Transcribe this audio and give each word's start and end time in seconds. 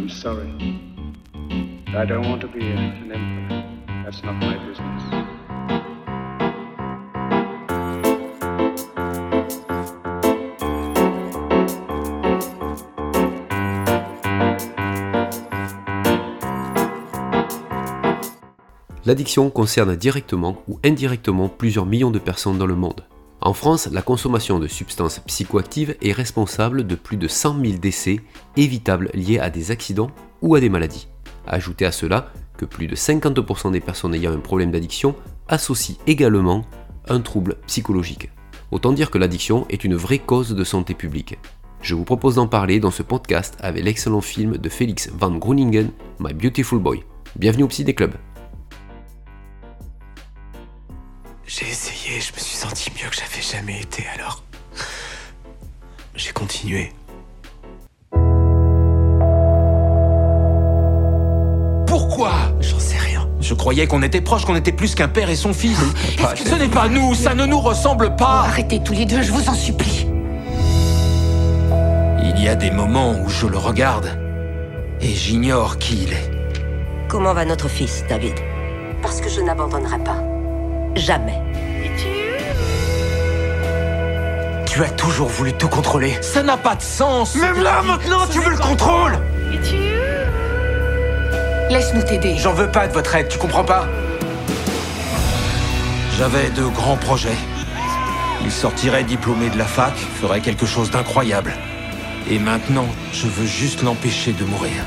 I'm 0.00 0.08
sorry. 0.08 0.48
I 1.94 2.06
don't 2.06 2.26
want 2.26 2.40
to 2.40 2.48
be 2.48 2.64
an 2.64 3.12
emperor. 3.12 3.62
That's 4.02 4.22
not 4.22 4.32
my 4.36 4.56
business. 4.66 5.02
L'addiction 19.04 19.50
concerne 19.50 19.96
directement 19.96 20.62
ou 20.66 20.80
indirectement 20.82 21.50
plusieurs 21.50 21.84
millions 21.84 22.10
de 22.10 22.18
personnes 22.18 22.56
dans 22.56 22.64
le 22.64 22.74
monde. 22.74 23.04
En 23.42 23.54
France, 23.54 23.88
la 23.90 24.02
consommation 24.02 24.58
de 24.58 24.66
substances 24.66 25.20
psychoactives 25.20 25.96
est 26.02 26.12
responsable 26.12 26.86
de 26.86 26.94
plus 26.94 27.16
de 27.16 27.26
100 27.26 27.64
000 27.64 27.78
décès 27.78 28.20
évitables 28.56 29.10
liés 29.14 29.38
à 29.38 29.48
des 29.48 29.70
accidents 29.70 30.10
ou 30.42 30.54
à 30.54 30.60
des 30.60 30.68
maladies. 30.68 31.08
Ajoutez 31.46 31.86
à 31.86 31.92
cela 31.92 32.32
que 32.58 32.66
plus 32.66 32.86
de 32.86 32.94
50% 32.94 33.72
des 33.72 33.80
personnes 33.80 34.14
ayant 34.14 34.32
un 34.32 34.40
problème 34.40 34.70
d'addiction 34.70 35.14
associent 35.48 35.96
également 36.06 36.66
un 37.08 37.20
trouble 37.20 37.56
psychologique. 37.66 38.30
Autant 38.72 38.92
dire 38.92 39.10
que 39.10 39.16
l'addiction 39.16 39.66
est 39.70 39.84
une 39.84 39.96
vraie 39.96 40.18
cause 40.18 40.54
de 40.54 40.64
santé 40.64 40.92
publique. 40.92 41.38
Je 41.80 41.94
vous 41.94 42.04
propose 42.04 42.34
d'en 42.34 42.46
parler 42.46 42.78
dans 42.78 42.90
ce 42.90 43.02
podcast 43.02 43.56
avec 43.60 43.82
l'excellent 43.82 44.20
film 44.20 44.58
de 44.58 44.68
Félix 44.68 45.10
Van 45.18 45.30
Groeningen, 45.30 45.90
My 46.18 46.34
Beautiful 46.34 46.78
Boy. 46.78 47.02
Bienvenue 47.36 47.64
au 47.64 47.68
Psy 47.68 47.84
des 47.84 47.94
Clubs. 47.94 48.16
Essayé, 52.20 52.30
je 52.30 52.32
me 52.32 52.38
suis 52.38 52.56
senti 52.56 52.90
mieux 52.90 53.08
que 53.08 53.16
j'avais 53.16 53.42
jamais 53.42 53.80
été 53.80 54.06
alors. 54.14 54.42
J'ai 56.14 56.32
continué. 56.32 56.92
Pourquoi? 61.86 62.32
J'en 62.60 62.78
sais 62.78 62.98
rien. 62.98 63.28
Je 63.40 63.54
croyais 63.54 63.86
qu'on 63.86 64.02
était 64.02 64.20
proches, 64.20 64.44
qu'on 64.44 64.56
était 64.56 64.72
plus 64.72 64.94
qu'un 64.94 65.08
père 65.08 65.30
et 65.30 65.36
son 65.36 65.52
fils. 65.52 65.78
Ce 66.36 66.54
n'est 66.54 66.68
pas 66.68 66.88
nous, 66.88 67.14
ça 67.14 67.34
ne 67.34 67.46
nous 67.46 67.60
ressemble 67.60 68.16
pas. 68.16 68.44
Arrêtez 68.44 68.82
tous 68.82 68.92
les 68.92 69.06
deux, 69.06 69.22
je 69.22 69.32
vous 69.32 69.48
en 69.48 69.54
supplie. 69.54 70.06
Il 72.22 72.42
y 72.42 72.48
a 72.48 72.54
des 72.54 72.70
moments 72.70 73.12
où 73.20 73.28
je 73.28 73.46
le 73.46 73.58
regarde 73.58 74.18
et 75.00 75.08
j'ignore 75.08 75.78
qui 75.78 76.04
il 76.04 76.12
est. 76.12 76.30
Comment 77.08 77.34
va 77.34 77.44
notre 77.44 77.68
fils, 77.68 78.04
David? 78.08 78.34
Parce 79.02 79.20
que 79.20 79.28
je 79.28 79.40
n'abandonnerai 79.40 79.98
pas. 80.04 80.22
Jamais. 80.94 81.49
Tu 84.70 84.84
as 84.84 84.90
toujours 84.90 85.28
voulu 85.28 85.52
tout 85.52 85.66
contrôler. 85.66 86.16
Ça 86.20 86.44
n'a 86.44 86.56
pas 86.56 86.76
de 86.76 86.80
sens. 86.80 87.34
Même 87.34 87.60
là, 87.60 87.82
maintenant, 87.82 88.24
tu 88.30 88.38
veux 88.38 88.50
le 88.50 88.56
contrôle 88.56 89.18
Laisse-nous 91.68 92.02
t'aider. 92.02 92.36
J'en 92.38 92.52
veux 92.52 92.70
pas 92.70 92.86
de 92.86 92.92
votre 92.92 93.12
aide, 93.16 93.26
tu 93.26 93.36
comprends 93.36 93.64
pas? 93.64 93.88
J'avais 96.16 96.50
de 96.50 96.62
grands 96.62 96.96
projets. 96.96 97.36
Il 98.44 98.52
sortirait 98.52 99.02
diplômé 99.02 99.50
de 99.50 99.58
la 99.58 99.64
fac, 99.64 99.96
ferait 100.20 100.40
quelque 100.40 100.66
chose 100.66 100.92
d'incroyable. 100.92 101.52
Et 102.30 102.38
maintenant, 102.38 102.86
je 103.12 103.26
veux 103.26 103.46
juste 103.46 103.82
l'empêcher 103.82 104.32
de 104.32 104.44
mourir. 104.44 104.84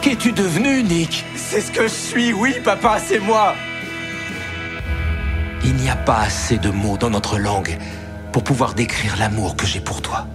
Qu'es-tu 0.00 0.32
devenu, 0.32 0.82
Nick? 0.82 1.26
C'est 1.36 1.60
ce 1.60 1.70
que 1.70 1.82
je 1.82 1.88
suis, 1.88 2.32
oui, 2.32 2.54
papa, 2.64 2.96
c'est 2.98 3.20
moi 3.20 3.54
Il 5.64 5.74
n'y 5.74 5.90
a 5.90 5.96
pas 5.96 6.20
assez 6.20 6.56
de 6.56 6.70
mots 6.70 6.96
dans 6.96 7.10
notre 7.10 7.38
langue 7.38 7.76
pour 8.32 8.44
pouvoir 8.44 8.74
décrire 8.74 9.16
l'amour 9.16 9.56
que 9.56 9.66
j'ai 9.66 9.80
pour 9.80 10.02
toi. 10.02 10.26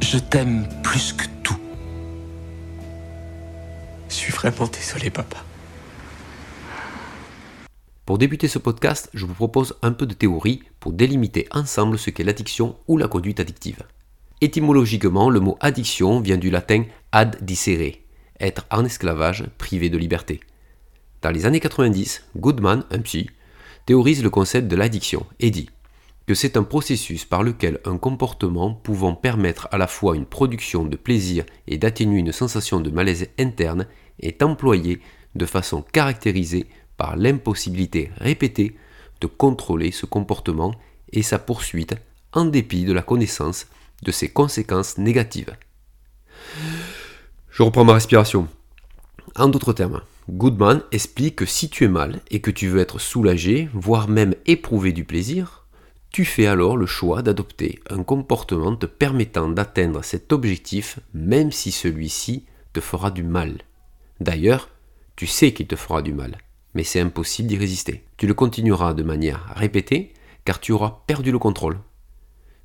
Je 0.00 0.18
t'aime 0.18 0.68
plus 0.82 1.12
que 1.12 1.24
tout. 1.42 1.58
Je 4.08 4.14
suis 4.14 4.32
vraiment 4.32 4.66
désolé, 4.72 5.10
papa. 5.10 5.38
Pour 8.04 8.16
débuter 8.16 8.48
ce 8.48 8.58
podcast, 8.58 9.10
je 9.12 9.26
vous 9.26 9.34
propose 9.34 9.76
un 9.82 9.92
peu 9.92 10.06
de 10.06 10.14
théorie 10.14 10.62
pour 10.80 10.92
délimiter 10.92 11.46
ensemble 11.50 11.98
ce 11.98 12.10
qu'est 12.10 12.24
l'addiction 12.24 12.76
ou 12.88 12.96
la 12.96 13.06
conduite 13.06 13.38
addictive. 13.38 13.82
Étymologiquement, 14.40 15.30
le 15.30 15.40
mot 15.40 15.58
addiction 15.60 16.20
vient 16.20 16.38
du 16.38 16.48
latin 16.48 16.84
ad 17.12 17.36
dicere, 17.42 17.98
être 18.40 18.64
en 18.70 18.84
esclavage, 18.84 19.44
privé 19.58 19.90
de 19.90 19.98
liberté. 19.98 20.40
Dans 21.20 21.30
les 21.30 21.44
années 21.44 21.60
90, 21.60 22.24
Goodman, 22.36 22.84
un 22.90 23.00
psy, 23.00 23.28
théorise 23.84 24.22
le 24.22 24.30
concept 24.30 24.68
de 24.68 24.76
l'addiction 24.76 25.26
et 25.40 25.50
dit 25.50 25.68
que 26.28 26.34
c'est 26.34 26.58
un 26.58 26.62
processus 26.62 27.24
par 27.24 27.42
lequel 27.42 27.80
un 27.86 27.96
comportement 27.96 28.74
pouvant 28.74 29.14
permettre 29.14 29.66
à 29.72 29.78
la 29.78 29.86
fois 29.86 30.14
une 30.14 30.26
production 30.26 30.84
de 30.84 30.98
plaisir 30.98 31.46
et 31.66 31.78
d'atténuer 31.78 32.18
une 32.18 32.32
sensation 32.32 32.80
de 32.80 32.90
malaise 32.90 33.28
interne 33.38 33.86
est 34.20 34.42
employé 34.42 35.00
de 35.34 35.46
façon 35.46 35.80
caractérisée 35.80 36.66
par 36.98 37.16
l'impossibilité 37.16 38.10
répétée 38.18 38.76
de 39.22 39.26
contrôler 39.26 39.90
ce 39.90 40.04
comportement 40.04 40.74
et 41.14 41.22
sa 41.22 41.38
poursuite 41.38 41.94
en 42.34 42.44
dépit 42.44 42.84
de 42.84 42.92
la 42.92 43.00
connaissance 43.00 43.66
de 44.02 44.12
ses 44.12 44.28
conséquences 44.28 44.98
négatives. 44.98 45.56
Je 47.48 47.62
reprends 47.62 47.86
ma 47.86 47.94
respiration. 47.94 48.48
En 49.34 49.48
d'autres 49.48 49.72
termes, 49.72 50.02
Goodman 50.28 50.82
explique 50.92 51.36
que 51.36 51.46
si 51.46 51.70
tu 51.70 51.84
es 51.84 51.88
mal 51.88 52.20
et 52.30 52.42
que 52.42 52.50
tu 52.50 52.68
veux 52.68 52.80
être 52.80 52.98
soulagé, 52.98 53.70
voire 53.72 54.08
même 54.08 54.34
éprouver 54.44 54.92
du 54.92 55.04
plaisir, 55.04 55.64
tu 56.10 56.24
fais 56.24 56.46
alors 56.46 56.76
le 56.76 56.86
choix 56.86 57.22
d'adopter 57.22 57.80
un 57.90 58.02
comportement 58.02 58.74
te 58.74 58.86
permettant 58.86 59.48
d'atteindre 59.48 60.02
cet 60.02 60.32
objectif 60.32 60.98
même 61.12 61.52
si 61.52 61.70
celui-ci 61.70 62.46
te 62.72 62.80
fera 62.80 63.10
du 63.10 63.22
mal. 63.22 63.58
D'ailleurs, 64.20 64.70
tu 65.16 65.26
sais 65.26 65.52
qu'il 65.52 65.66
te 65.66 65.76
fera 65.76 66.02
du 66.02 66.12
mal, 66.12 66.38
mais 66.74 66.82
c'est 66.82 67.00
impossible 67.00 67.48
d'y 67.48 67.56
résister. 67.56 68.04
Tu 68.16 68.26
le 68.26 68.34
continueras 68.34 68.94
de 68.94 69.02
manière 69.02 69.52
répétée 69.54 70.14
car 70.44 70.60
tu 70.60 70.72
auras 70.72 71.02
perdu 71.06 71.30
le 71.30 71.38
contrôle. 71.38 71.78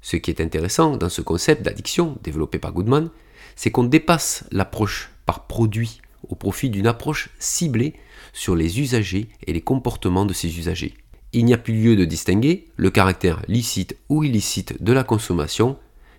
Ce 0.01 0.15
qui 0.17 0.31
est 0.31 0.41
intéressant 0.41 0.97
dans 0.97 1.09
ce 1.09 1.21
concept 1.21 1.63
d'addiction 1.63 2.17
développé 2.23 2.59
par 2.59 2.71
Goodman, 2.71 3.09
c'est 3.55 3.71
qu'on 3.71 3.83
dépasse 3.83 4.45
l'approche 4.51 5.11
par 5.25 5.47
produit 5.47 6.01
au 6.29 6.35
profit 6.35 6.69
d'une 6.69 6.87
approche 6.87 7.29
ciblée 7.39 7.93
sur 8.31 8.55
les 8.55 8.79
usagers 8.79 9.27
et 9.45 9.53
les 9.53 9.61
comportements 9.61 10.25
de 10.25 10.33
ces 10.33 10.57
usagers 10.57 10.95
il 11.33 11.45
n'y 11.45 11.53
a 11.53 11.57
plus 11.57 11.73
lieu 11.73 11.95
de 11.95 12.05
distinguer 12.05 12.67
le 12.77 12.91
caractère 12.91 13.41
licite 13.47 13.97
ou 14.07 14.23
illicite 14.23 14.81
de 14.81 14.93
la 14.93 15.03
consommation, 15.03 15.77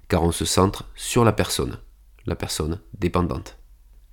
car 0.08 0.22
on 0.24 0.32
se 0.32 0.44
centre 0.44 0.90
sur 0.96 1.24
la 1.24 1.32
personne, 1.32 1.78
la 2.26 2.34
personne 2.34 2.80
dépendante. 2.98 3.56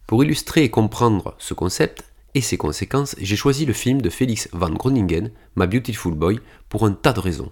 Pour 0.07 0.23
illustrer 0.23 0.63
et 0.63 0.69
comprendre 0.69 1.35
ce 1.39 1.53
concept 1.53 2.03
et 2.35 2.41
ses 2.41 2.57
conséquences, 2.57 3.15
j'ai 3.19 3.35
choisi 3.35 3.65
le 3.65 3.73
film 3.73 4.01
de 4.01 4.09
Félix 4.09 4.47
Van 4.53 4.69
Groningen, 4.69 5.31
My 5.55 5.67
Beautiful 5.67 6.13
Boy, 6.13 6.39
pour 6.69 6.85
un 6.85 6.93
tas 6.93 7.13
de 7.13 7.19
raisons. 7.19 7.51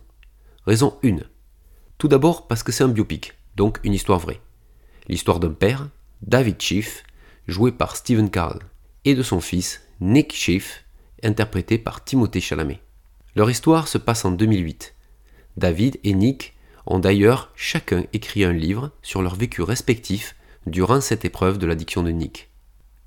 Raison 0.66 0.97
1. 1.03 1.17
Tout 1.97 2.07
d'abord 2.07 2.47
parce 2.47 2.63
que 2.63 2.71
c'est 2.71 2.83
un 2.83 2.89
biopic, 2.89 3.33
donc 3.55 3.79
une 3.83 3.93
histoire 3.93 4.19
vraie. 4.19 4.41
L'histoire 5.07 5.39
d'un 5.39 5.53
père, 5.53 5.89
David 6.21 6.61
Schiff, 6.61 7.03
joué 7.47 7.71
par 7.71 7.95
Stephen 7.95 8.29
Carell, 8.29 8.59
et 9.05 9.16
de 9.16 9.23
son 9.23 9.41
fils, 9.41 9.81
Nick 9.99 10.33
Schiff, 10.33 10.85
interprété 11.23 11.77
par 11.77 12.03
Timothée 12.03 12.41
Chalamet. 12.41 12.81
Leur 13.35 13.50
histoire 13.50 13.88
se 13.88 13.97
passe 13.97 14.25
en 14.25 14.31
2008. 14.31 14.95
David 15.57 16.00
et 16.03 16.13
Nick 16.13 16.56
ont 16.85 17.00
d'ailleurs 17.00 17.51
chacun 17.56 18.03
écrit 18.13 18.44
un 18.44 18.53
livre 18.53 18.91
sur 19.01 19.22
leur 19.22 19.35
vécu 19.35 19.62
respectif 19.62 20.35
durant 20.66 21.01
cette 21.01 21.25
épreuve 21.25 21.57
de 21.57 21.67
l'addiction 21.67 22.03
de 22.03 22.12
Nick. 22.12 22.50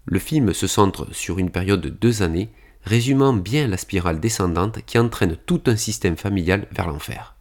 Le 0.04 0.18
film 0.18 0.52
se 0.52 0.66
centre 0.66 1.12
sur 1.12 1.38
une 1.38 1.50
période 1.50 1.80
de 1.80 1.88
deux 1.88 2.22
années, 2.22 2.50
résumant 2.84 3.32
bien 3.32 3.66
la 3.66 3.76
spirale 3.76 4.20
descendante 4.20 4.80
qui 4.84 4.98
entraîne 4.98 5.36
tout 5.46 5.62
un 5.66 5.76
système 5.76 6.16
familial 6.16 6.66
vers 6.72 6.88
l'enfer. 6.88 7.36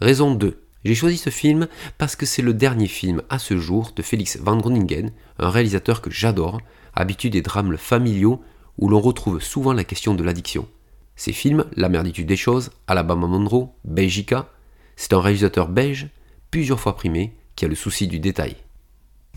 Raison 0.00 0.34
2. 0.34 0.62
J'ai 0.84 0.94
choisi 0.94 1.16
ce 1.16 1.30
film 1.30 1.66
parce 1.98 2.14
que 2.14 2.26
c'est 2.26 2.42
le 2.42 2.54
dernier 2.54 2.86
film 2.86 3.22
à 3.28 3.38
ce 3.38 3.56
jour 3.56 3.92
de 3.96 4.02
Félix 4.02 4.38
Van 4.38 4.56
Groningen, 4.56 5.10
un 5.38 5.50
réalisateur 5.50 6.00
que 6.00 6.10
j'adore, 6.10 6.60
habitué 6.94 7.30
des 7.30 7.42
drames 7.42 7.76
familiaux 7.76 8.40
où 8.78 8.88
l'on 8.88 9.00
retrouve 9.00 9.40
souvent 9.40 9.72
la 9.72 9.84
question 9.84 10.14
de 10.14 10.22
l'addiction. 10.22 10.68
Ces 11.16 11.32
films, 11.32 11.64
La 11.76 11.88
merditude 11.88 12.26
des 12.26 12.36
choses, 12.36 12.70
Alabama 12.86 13.26
Monroe, 13.26 13.70
Belgica, 13.84 14.50
c'est 14.96 15.14
un 15.14 15.20
réalisateur 15.20 15.68
belge, 15.68 16.08
plusieurs 16.50 16.78
fois 16.78 16.94
primé, 16.94 17.34
qui 17.56 17.64
a 17.64 17.68
le 17.68 17.74
souci 17.74 18.06
du 18.06 18.20
détail. 18.20 18.56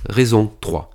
Raison 0.08 0.52
3. 0.62 0.92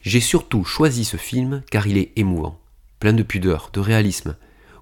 J'ai 0.00 0.20
surtout 0.20 0.64
choisi 0.64 1.04
ce 1.04 1.16
film 1.16 1.62
car 1.70 1.86
il 1.86 1.96
est 1.98 2.12
émouvant, 2.16 2.58
plein 2.98 3.12
de 3.12 3.22
pudeur, 3.22 3.70
de 3.72 3.80
réalisme, 3.80 4.36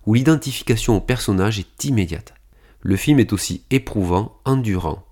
où 0.06 0.14
l'identification 0.14 0.96
au 0.96 1.00
personnage 1.00 1.58
est 1.58 1.84
immédiate. 1.84 2.34
Le 2.80 2.96
film 2.96 3.18
est 3.20 3.32
aussi 3.32 3.64
éprouvant, 3.70 4.40
endurant. 4.44 5.04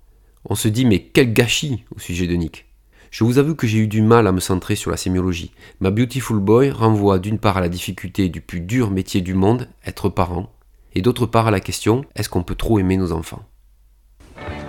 On 0.45 0.55
se 0.55 0.67
dit 0.67 0.85
mais 0.85 1.03
quel 1.03 1.33
gâchis 1.33 1.83
au 1.95 1.99
sujet 1.99 2.27
de 2.27 2.35
Nick. 2.35 2.65
Je 3.11 3.23
vous 3.23 3.39
avoue 3.39 3.55
que 3.55 3.65
j'ai 3.65 3.79
eu 3.79 3.87
du 3.87 4.01
mal 4.01 4.27
à 4.27 4.31
me 4.31 4.39
centrer 4.39 4.75
sur 4.75 4.91
la 4.91 4.97
sémiologie. 4.97 5.51
Ma 5.79 5.89
Beautiful 5.89 6.39
Boy 6.39 6.69
renvoie 6.69 7.17
d'une 7.17 7.39
part 7.39 7.57
à 7.57 7.61
la 7.61 7.69
difficulté 7.69 8.29
du 8.29 8.39
plus 8.39 8.61
dur 8.61 8.91
métier 8.91 9.21
du 9.21 9.33
monde, 9.33 9.67
être 9.85 10.09
parent, 10.09 10.51
et 10.93 11.01
d'autre 11.01 11.25
part 11.25 11.47
à 11.47 11.51
la 11.51 11.59
question 11.59 12.05
est-ce 12.15 12.29
qu'on 12.29 12.43
peut 12.43 12.55
trop 12.55 12.77
aimer 12.77 12.97
nos 12.97 13.11
enfants? 13.11 13.43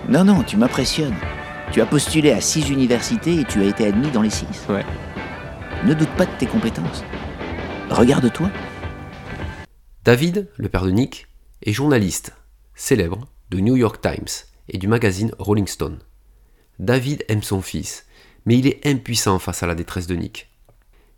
Non, 0.09 0.23
non, 0.23 0.41
tu 0.43 0.57
m'impressionnes. 0.57 1.15
Tu 1.71 1.81
as 1.81 1.85
postulé 1.85 2.31
à 2.31 2.41
six 2.41 2.69
universités 2.69 3.39
et 3.39 3.45
tu 3.45 3.61
as 3.61 3.65
été 3.65 3.85
admis 3.85 4.09
dans 4.09 4.23
les 4.23 4.31
six. 4.31 4.65
Ouais. 4.67 4.85
Ne 5.85 5.93
doute 5.93 6.09
pas 6.17 6.25
de 6.25 6.31
tes 6.39 6.47
compétences. 6.47 7.03
Regarde-toi. 7.89 8.49
David, 10.03 10.49
le 10.57 10.67
père 10.67 10.83
de 10.83 10.91
Nick, 10.91 11.27
est 11.63 11.73
journaliste 11.73 12.33
célèbre 12.73 13.27
de 13.51 13.59
New 13.59 13.75
York 13.75 14.01
Times 14.01 14.47
et 14.69 14.79
du 14.79 14.87
magazine 14.87 15.31
Rolling 15.37 15.67
Stone. 15.67 15.99
David 16.79 17.23
aime 17.27 17.43
son 17.43 17.61
fils, 17.61 18.07
mais 18.45 18.57
il 18.57 18.67
est 18.67 18.85
impuissant 18.85 19.39
face 19.39 19.63
à 19.63 19.67
la 19.67 19.75
détresse 19.75 20.07
de 20.07 20.15
Nick. 20.15 20.49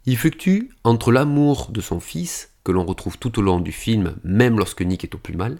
Il 0.06 0.18
fluctue 0.18 0.70
entre 0.84 1.12
l'amour 1.12 1.70
de 1.72 1.81
son 1.81 2.00
fils, 2.00 2.52
que 2.64 2.72
l'on 2.72 2.86
retrouve 2.86 3.18
tout 3.18 3.40
au 3.40 3.42
long 3.42 3.60
du 3.60 3.72
film, 3.72 4.16
même 4.24 4.58
lorsque 4.58 4.81
Nick 4.81 5.04
est 5.04 5.16
au 5.16 5.18
plus 5.18 5.36
mal. 5.36 5.60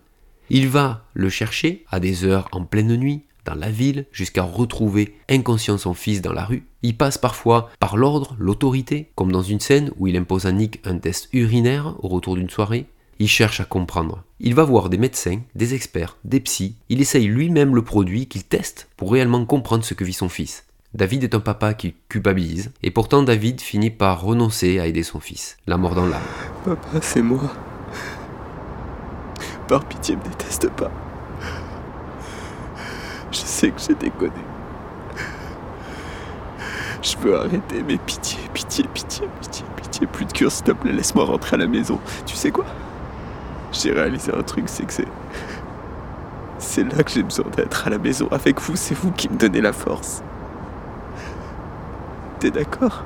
Il 0.50 0.68
va 0.68 1.06
le 1.14 1.30
chercher 1.30 1.86
à 1.90 2.00
des 2.00 2.26
heures 2.26 2.50
en 2.52 2.66
pleine 2.66 2.96
nuit, 2.96 3.24
dans 3.46 3.56
la 3.56 3.72
ville, 3.72 4.06
jusqu'à 4.12 4.44
retrouver 4.44 5.16
inconscient 5.30 5.78
son 5.78 5.94
fils 5.94 6.22
dans 6.22 6.34
la 6.34 6.46
rue. 6.46 6.66
Il 6.82 6.98
passe 6.98 7.18
parfois 7.18 7.70
par 7.80 7.98
l'ordre, 7.98 8.36
l'autorité, 8.40 9.12
comme 9.16 9.32
dans 9.32 9.42
une 9.42 9.60
scène 9.60 9.92
où 9.98 10.08
il 10.08 10.18
impose 10.18 10.46
à 10.46 10.52
Nick 10.52 10.82
un 10.86 10.98
test 10.98 11.30
urinaire 11.34 11.96
au 12.04 12.08
retour 12.08 12.36
d'une 12.36 12.50
soirée. 12.50 12.86
Il 13.20 13.28
cherche 13.28 13.60
à 13.60 13.66
comprendre. 13.66 14.24
Il 14.40 14.56
va 14.56 14.64
voir 14.64 14.90
des 14.90 14.98
médecins, 14.98 15.40
des 15.56 15.74
experts, 15.74 16.18
des 16.26 16.40
psys. 16.40 16.76
Il 16.90 17.00
essaye 17.00 17.28
lui-même 17.28 17.76
le 17.76 17.84
produit 17.84 18.28
qu'il 18.28 18.44
teste 18.44 18.90
pour 18.98 19.12
réellement 19.12 19.46
comprendre 19.46 19.86
ce 19.86 19.94
que 19.94 20.04
vit 20.04 20.14
son 20.14 20.30
fils. 20.30 20.66
David 20.94 21.24
est 21.24 21.34
un 21.34 21.40
papa 21.40 21.74
qui 21.74 21.96
culpabilise, 22.08 22.72
et 22.84 22.92
pourtant 22.92 23.24
David 23.24 23.62
finit 23.62 23.90
par 23.90 24.22
renoncer 24.22 24.80
à 24.80 24.86
aider 24.86 25.02
son 25.02 25.20
fils, 25.20 25.58
la 25.66 25.78
mort 25.78 25.96
dans 25.96 26.06
l'âme. 26.06 26.22
Papa, 26.64 27.00
c'est 27.02 27.24
moi. 27.24 27.42
Par 29.68 29.84
pitié, 29.86 30.16
me 30.16 30.22
déteste 30.22 30.70
pas. 30.70 30.92
Je 33.32 33.40
sais 33.40 33.72
que 33.72 33.82
j'ai 33.82 33.96
déconné. 33.96 34.32
Je 37.02 37.18
veux 37.18 37.40
arrêter, 37.40 37.84
mais 37.88 37.98
pitié, 37.98 38.38
pitié, 38.54 38.86
pitié, 38.94 39.28
pitié, 39.42 39.66
pitié. 39.76 40.08
Plus 40.08 40.26
de 40.26 40.32
cure, 40.32 40.52
s'il 40.52 40.66
te 40.66 40.72
plaît, 40.74 40.92
laisse-moi 40.92 41.26
rentrer 41.26 41.56
à 41.56 41.60
la 41.60 41.68
maison. 41.68 42.00
Tu 42.28 42.36
sais 42.36 42.52
quoi? 42.52 42.66
J'ai 43.72 43.94
réalisé 43.94 44.32
un 44.32 44.44
truc, 44.44 44.66
c'est 44.68 44.86
que 44.86 44.94
c'est. 44.94 45.08
C'est 46.60 46.84
là 46.84 47.02
que 47.04 47.10
j'ai 47.10 47.24
besoin 47.24 47.50
d'être 47.58 47.88
à 47.88 47.90
la 47.90 47.98
maison 47.98 48.28
avec 48.30 48.62
vous, 48.62 48.76
c'est 48.76 48.94
vous 48.94 49.12
qui 49.12 49.28
me 49.28 49.38
donnez 49.38 49.60
la 49.60 49.74
force. 49.74 50.22
T'es 52.44 52.52
d'accord 52.52 53.06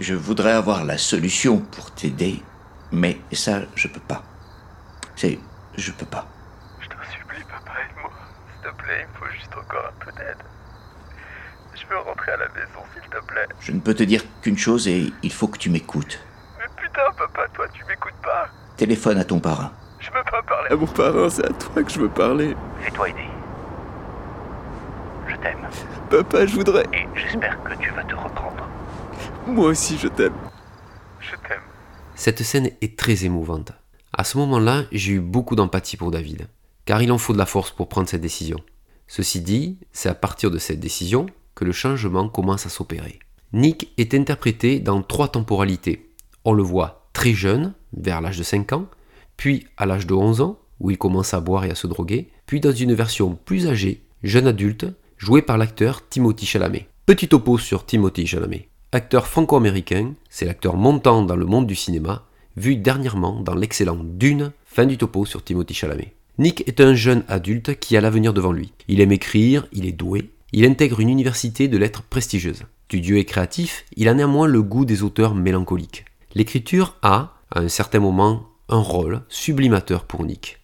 Je 0.00 0.14
voudrais 0.14 0.52
avoir 0.52 0.82
la 0.86 0.96
solution 0.96 1.58
pour 1.58 1.90
t'aider, 1.90 2.42
mais 2.90 3.18
ça, 3.32 3.60
je 3.74 3.86
peux 3.86 4.00
pas. 4.00 4.22
C'est. 5.14 5.38
Je 5.76 5.92
peux 5.92 6.06
pas. 6.06 6.26
Je 6.80 6.88
t'en 6.88 6.96
supplie, 7.12 7.44
papa, 7.44 7.72
aide-moi. 7.82 8.10
S'il 8.48 8.70
te 8.70 8.76
plaît, 8.82 9.06
il 9.06 9.08
me 9.08 9.26
faut 9.26 9.30
juste 9.34 9.52
encore 9.52 9.90
un 9.90 10.02
peu 10.02 10.10
d'aide. 10.12 10.38
Je 11.74 11.86
veux 11.86 11.98
rentrer 11.98 12.32
à 12.32 12.38
la 12.38 12.48
maison, 12.48 12.80
s'il 12.94 13.10
te 13.10 13.22
plaît. 13.26 13.48
Je 13.60 13.72
ne 13.72 13.80
peux 13.80 13.92
te 13.92 14.04
dire 14.04 14.22
qu'une 14.40 14.56
chose 14.56 14.88
et 14.88 15.12
il 15.22 15.32
faut 15.34 15.48
que 15.48 15.58
tu 15.58 15.68
m'écoutes. 15.68 16.18
Mais 16.58 16.64
putain, 16.82 17.12
papa, 17.18 17.46
toi, 17.52 17.66
tu 17.74 17.84
m'écoutes 17.84 18.22
pas. 18.22 18.48
Téléphone 18.78 19.18
à 19.18 19.24
ton 19.24 19.38
parrain. 19.38 19.70
Je 20.00 20.10
veux 20.10 20.24
pas 20.30 20.42
parler 20.42 20.70
à 20.70 20.76
mon 20.76 20.86
parrain, 20.86 21.28
c'est 21.28 21.44
à 21.44 21.52
toi 21.52 21.82
que 21.82 21.90
je 21.90 22.00
veux 22.00 22.08
parler. 22.08 22.56
Fais-toi 22.80 23.10
aider. 23.10 23.18
Je 23.18 23.33
t'aime. 25.44 25.68
Papa, 26.10 26.46
je 26.46 26.54
voudrais. 26.54 26.84
Et 26.92 27.06
j'espère 27.14 27.62
que 27.62 27.74
tu 27.80 27.90
vas 27.90 28.04
te 28.04 28.14
reprendre. 28.14 28.68
Moi 29.46 29.68
aussi, 29.68 29.98
je 29.98 30.08
t'aime. 30.08 30.34
Je 31.20 31.36
t'aime. 31.48 31.60
Cette 32.14 32.42
scène 32.42 32.70
est 32.80 32.98
très 32.98 33.24
émouvante. 33.24 33.72
À 34.12 34.24
ce 34.24 34.38
moment-là, 34.38 34.84
j'ai 34.92 35.14
eu 35.14 35.20
beaucoup 35.20 35.56
d'empathie 35.56 35.96
pour 35.96 36.10
David, 36.10 36.48
car 36.84 37.02
il 37.02 37.12
en 37.12 37.18
faut 37.18 37.32
de 37.32 37.38
la 37.38 37.46
force 37.46 37.70
pour 37.70 37.88
prendre 37.88 38.08
cette 38.08 38.20
décision. 38.20 38.58
Ceci 39.06 39.40
dit, 39.40 39.78
c'est 39.92 40.08
à 40.08 40.14
partir 40.14 40.50
de 40.50 40.58
cette 40.58 40.80
décision 40.80 41.26
que 41.54 41.64
le 41.64 41.72
changement 41.72 42.28
commence 42.28 42.66
à 42.66 42.70
s'opérer. 42.70 43.18
Nick 43.52 43.92
est 43.98 44.14
interprété 44.14 44.80
dans 44.80 45.02
trois 45.02 45.28
temporalités. 45.28 46.10
On 46.44 46.52
le 46.52 46.62
voit 46.62 47.08
très 47.12 47.32
jeune, 47.32 47.74
vers 47.96 48.20
l'âge 48.20 48.38
de 48.38 48.42
5 48.42 48.72
ans, 48.72 48.86
puis 49.36 49.66
à 49.76 49.86
l'âge 49.86 50.06
de 50.06 50.14
11 50.14 50.40
ans, 50.40 50.58
où 50.80 50.90
il 50.90 50.98
commence 50.98 51.34
à 51.34 51.40
boire 51.40 51.64
et 51.64 51.70
à 51.70 51.74
se 51.74 51.86
droguer, 51.86 52.30
puis 52.46 52.60
dans 52.60 52.72
une 52.72 52.94
version 52.94 53.38
plus 53.44 53.68
âgée, 53.68 54.02
jeune 54.22 54.46
adulte, 54.46 54.86
joué 55.24 55.40
par 55.40 55.56
l'acteur 55.56 56.06
Timothy 56.06 56.44
Chalamet. 56.44 56.86
Petit 57.06 57.28
topo 57.28 57.56
sur 57.56 57.86
Timothy 57.86 58.26
Chalamet. 58.26 58.68
Acteur 58.92 59.26
franco-américain, 59.26 60.12
c'est 60.28 60.44
l'acteur 60.44 60.76
montant 60.76 61.22
dans 61.22 61.34
le 61.34 61.46
monde 61.46 61.66
du 61.66 61.74
cinéma, 61.74 62.26
vu 62.58 62.76
dernièrement 62.76 63.40
dans 63.40 63.54
l'excellent 63.54 63.98
Dune, 64.04 64.52
fin 64.66 64.84
du 64.84 64.98
topo 64.98 65.24
sur 65.24 65.42
Timothy 65.42 65.72
Chalamet. 65.72 66.12
Nick 66.36 66.68
est 66.68 66.78
un 66.82 66.92
jeune 66.92 67.24
adulte 67.26 67.80
qui 67.80 67.96
a 67.96 68.02
l'avenir 68.02 68.34
devant 68.34 68.52
lui. 68.52 68.74
Il 68.86 69.00
aime 69.00 69.12
écrire, 69.12 69.66
il 69.72 69.86
est 69.86 69.92
doué, 69.92 70.30
il 70.52 70.66
intègre 70.66 71.00
une 71.00 71.08
université 71.08 71.68
de 71.68 71.78
lettres 71.78 72.02
prestigieuse. 72.02 72.64
Studieux 72.88 73.16
et 73.16 73.24
créatif, 73.24 73.86
il 73.96 74.08
a 74.08 74.14
néanmoins 74.14 74.46
le 74.46 74.60
goût 74.60 74.84
des 74.84 75.02
auteurs 75.02 75.34
mélancoliques. 75.34 76.04
L'écriture 76.34 76.98
a, 77.00 77.32
à 77.50 77.60
un 77.60 77.68
certain 77.68 78.00
moment, 78.00 78.50
un 78.68 78.80
rôle 78.80 79.22
sublimateur 79.30 80.04
pour 80.04 80.22
Nick. 80.22 80.58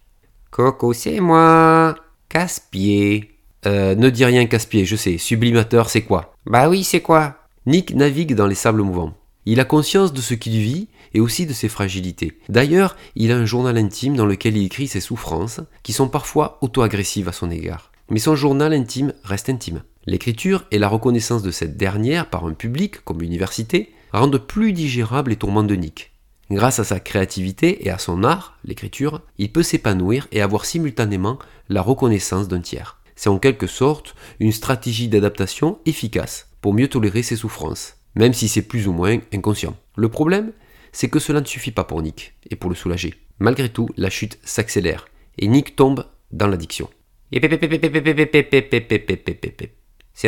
Coco, 0.51 0.93
c'est 0.93 1.19
moi 1.19 1.95
Casse-pied. 2.29 3.40
Euh, 3.65 3.95
ne 3.95 4.09
dis 4.09 4.25
rien, 4.25 4.45
casse-pied, 4.45 4.85
je 4.85 4.95
sais. 4.95 5.17
Sublimateur, 5.17 5.89
c'est 5.89 6.01
quoi? 6.01 6.35
Bah 6.45 6.69
oui, 6.69 6.83
c'est 6.83 7.01
quoi? 7.01 7.35
Nick 7.65 7.93
navigue 7.93 8.33
dans 8.33 8.47
les 8.47 8.55
sables 8.55 8.81
mouvants. 8.81 9.13
Il 9.45 9.59
a 9.59 9.65
conscience 9.65 10.13
de 10.13 10.21
ce 10.21 10.33
qu'il 10.33 10.59
vit 10.59 10.87
et 11.13 11.19
aussi 11.19 11.45
de 11.45 11.53
ses 11.53 11.67
fragilités. 11.67 12.39
D'ailleurs, 12.49 12.95
il 13.15 13.31
a 13.31 13.37
un 13.37 13.45
journal 13.45 13.77
intime 13.77 14.15
dans 14.15 14.25
lequel 14.25 14.57
il 14.57 14.65
écrit 14.65 14.87
ses 14.87 15.01
souffrances, 15.01 15.61
qui 15.83 15.93
sont 15.93 16.07
parfois 16.07 16.57
auto-agressives 16.61 17.27
à 17.27 17.33
son 17.33 17.51
égard. 17.51 17.91
Mais 18.09 18.19
son 18.19 18.35
journal 18.35 18.73
intime 18.73 19.13
reste 19.23 19.49
intime. 19.49 19.83
L'écriture 20.05 20.65
et 20.71 20.79
la 20.79 20.87
reconnaissance 20.87 21.43
de 21.43 21.51
cette 21.51 21.77
dernière 21.77 22.29
par 22.29 22.45
un 22.45 22.53
public, 22.53 23.03
comme 23.03 23.21
l'université, 23.21 23.93
rendent 24.11 24.39
plus 24.39 24.73
digérables 24.73 25.29
les 25.29 25.37
tourments 25.37 25.63
de 25.63 25.75
Nick. 25.75 26.11
Grâce 26.49 26.79
à 26.79 26.83
sa 26.83 26.99
créativité 26.99 27.87
et 27.87 27.91
à 27.91 27.97
son 27.97 28.23
art, 28.23 28.57
l'écriture, 28.65 29.21
il 29.37 29.51
peut 29.51 29.63
s'épanouir 29.63 30.27
et 30.31 30.41
avoir 30.41 30.65
simultanément 30.65 31.39
la 31.69 31.81
reconnaissance 31.81 32.47
d'un 32.47 32.59
tiers. 32.59 32.97
C'est 33.21 33.29
en 33.29 33.37
quelque 33.37 33.67
sorte 33.67 34.15
une 34.39 34.51
stratégie 34.51 35.07
d'adaptation 35.07 35.77
efficace 35.85 36.49
pour 36.59 36.73
mieux 36.73 36.87
tolérer 36.87 37.21
ses 37.21 37.35
souffrances, 37.35 37.97
même 38.15 38.33
si 38.33 38.47
c'est 38.47 38.63
plus 38.63 38.87
ou 38.87 38.93
moins 38.93 39.19
inconscient. 39.31 39.77
Le 39.95 40.09
problème, 40.09 40.53
c'est 40.91 41.07
que 41.07 41.19
cela 41.19 41.39
ne 41.39 41.45
suffit 41.45 41.69
pas 41.69 41.83
pour 41.83 42.01
Nick 42.01 42.33
et 42.49 42.55
pour 42.55 42.71
le 42.71 42.75
soulager. 42.75 43.13
Malgré 43.37 43.69
tout, 43.69 43.89
la 43.95 44.09
chute 44.09 44.39
s'accélère 44.41 45.07
et 45.37 45.47
Nick 45.47 45.75
tombe 45.75 46.07
dans 46.31 46.47
l'addiction. 46.47 46.89
C'est 47.31 47.41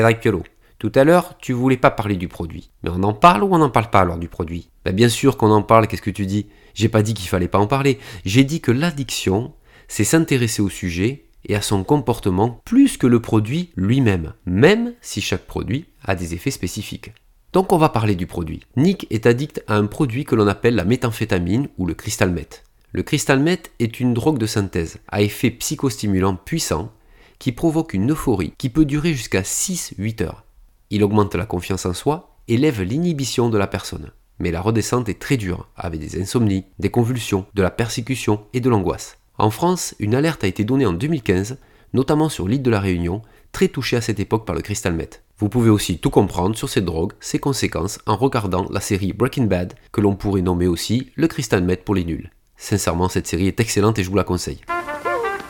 Dracula. 0.02 0.38
Tout 0.78 0.92
à 0.94 1.04
l'heure, 1.04 1.36
tu 1.40 1.52
voulais 1.52 1.78
pas 1.78 1.90
parler 1.90 2.16
du 2.16 2.28
produit. 2.28 2.70
Mais 2.84 2.92
on 2.92 3.02
en 3.02 3.14
parle 3.14 3.44
ou 3.44 3.56
on 3.56 3.58
n'en 3.58 3.72
parle 3.72 3.90
pas 3.90 4.02
alors 4.02 4.20
du 4.20 4.28
produit 4.28 4.70
ben 4.86 4.94
Bien 4.94 5.10
sûr 5.10 5.38
qu'on 5.38 5.50
en 5.50 5.64
parle, 5.64 5.88
qu'est-ce 5.88 6.04
que 6.04 6.12
tu 6.12 6.28
dis 6.28 6.46
J'ai 6.76 6.90
pas 6.90 7.02
dit 7.02 7.16
qu'il 7.16 7.28
fallait 7.28 7.48
pas 7.48 7.58
en 7.58 7.66
parler. 7.66 7.98
J'ai 8.24 8.44
dit 8.44 8.62
que 8.62 8.72
l'addiction, 8.72 9.56
c'est 9.88 10.04
s'intéresser 10.04 10.62
au 10.62 10.70
sujet 10.70 11.26
et 11.46 11.56
à 11.56 11.62
son 11.62 11.84
comportement 11.84 12.62
plus 12.66 12.98
que 12.98 13.08
le 13.08 13.22
produit 13.22 13.72
lui-même, 13.76 14.34
même 14.46 14.94
si 15.02 15.22
chaque 15.22 15.46
produit 15.46 15.86
a 16.04 16.16
des 16.16 16.34
effets 16.34 16.52
spécifiques. 16.52 17.14
Donc 17.54 17.72
on 17.72 17.78
va 17.78 17.90
parler 17.90 18.16
du 18.16 18.26
produit. 18.26 18.62
Nick 18.76 19.06
est 19.12 19.26
addict 19.26 19.64
à 19.68 19.76
un 19.76 19.86
produit 19.86 20.26
que 20.26 20.36
l'on 20.36 20.48
appelle 20.48 20.76
la 20.76 20.86
méthamphétamine 20.86 21.70
ou 21.78 21.86
le 21.86 21.94
crystal 21.94 22.32
meth. 22.32 22.64
Le 22.92 23.04
crystal 23.04 23.40
meth 23.40 23.72
est 23.80 24.00
une 24.00 24.14
drogue 24.14 24.38
de 24.38 24.46
synthèse 24.46 24.98
à 25.08 25.22
effet 25.22 25.52
psychostimulant 25.52 26.36
puissant 26.36 26.92
qui 27.40 27.52
provoque 27.52 27.94
une 27.94 28.12
euphorie 28.12 28.54
qui 28.58 28.70
peut 28.70 28.86
durer 28.86 29.14
jusqu'à 29.14 29.42
6-8 29.42 30.24
heures. 30.24 30.46
Il 30.90 31.04
augmente 31.04 31.36
la 31.36 31.46
confiance 31.46 31.86
en 31.86 31.94
soi 31.94 32.38
et 32.48 32.58
lève 32.58 32.82
l'inhibition 32.82 33.50
de 33.50 33.58
la 33.58 33.68
personne. 33.68 34.12
Mais 34.40 34.52
la 34.52 34.62
redescente 34.62 35.10
est 35.10 35.20
très 35.20 35.38
dure, 35.38 35.68
avec 35.76 36.00
des 36.00 36.22
insomnies, 36.22 36.66
des 36.80 36.90
convulsions, 36.90 37.46
de 37.54 37.62
la 37.62 37.72
persécution 37.72 38.46
et 38.54 38.60
de 38.60 38.70
l'angoisse. 38.70 39.18
En 39.40 39.50
France, 39.50 39.96
une 40.00 40.14
alerte 40.14 40.44
a 40.44 40.48
été 40.48 40.64
donnée 40.64 40.86
en 40.86 40.94
2015, 40.94 41.58
notamment 41.94 42.30
sur 42.30 42.48
l'île 42.48 42.62
de 42.62 42.70
la 42.70 42.80
Réunion, 42.80 43.24
très 43.52 43.68
touchée 43.68 43.98
à 43.98 44.02
cette 44.02 44.20
époque 44.20 44.46
par 44.46 44.56
le 44.56 44.62
crystal 44.62 44.94
meth. 44.94 45.24
Vous 45.40 45.50
pouvez 45.50 45.72
aussi 45.72 45.98
tout 45.98 46.12
comprendre 46.12 46.56
sur 46.56 46.70
cette 46.70 46.86
drogue, 46.86 47.14
ses 47.20 47.40
conséquences, 47.40 47.98
en 48.06 48.16
regardant 48.16 48.68
la 48.70 48.80
série 48.80 49.12
Breaking 49.12 49.46
Bad, 49.46 49.74
que 49.92 50.02
l'on 50.02 50.16
pourrait 50.16 50.44
nommer 50.44 50.68
aussi 50.68 51.12
le 51.16 51.28
crystal 51.28 51.64
meth 51.64 51.84
pour 51.84 51.96
les 51.96 52.06
nuls. 52.06 52.30
Sincèrement, 52.58 53.10
cette 53.10 53.26
série 53.26 53.48
est 53.48 53.60
excellente 53.60 53.98
et 53.98 54.04
je 54.04 54.10
vous 54.10 54.16
la 54.16 54.24
conseille. 54.24 54.62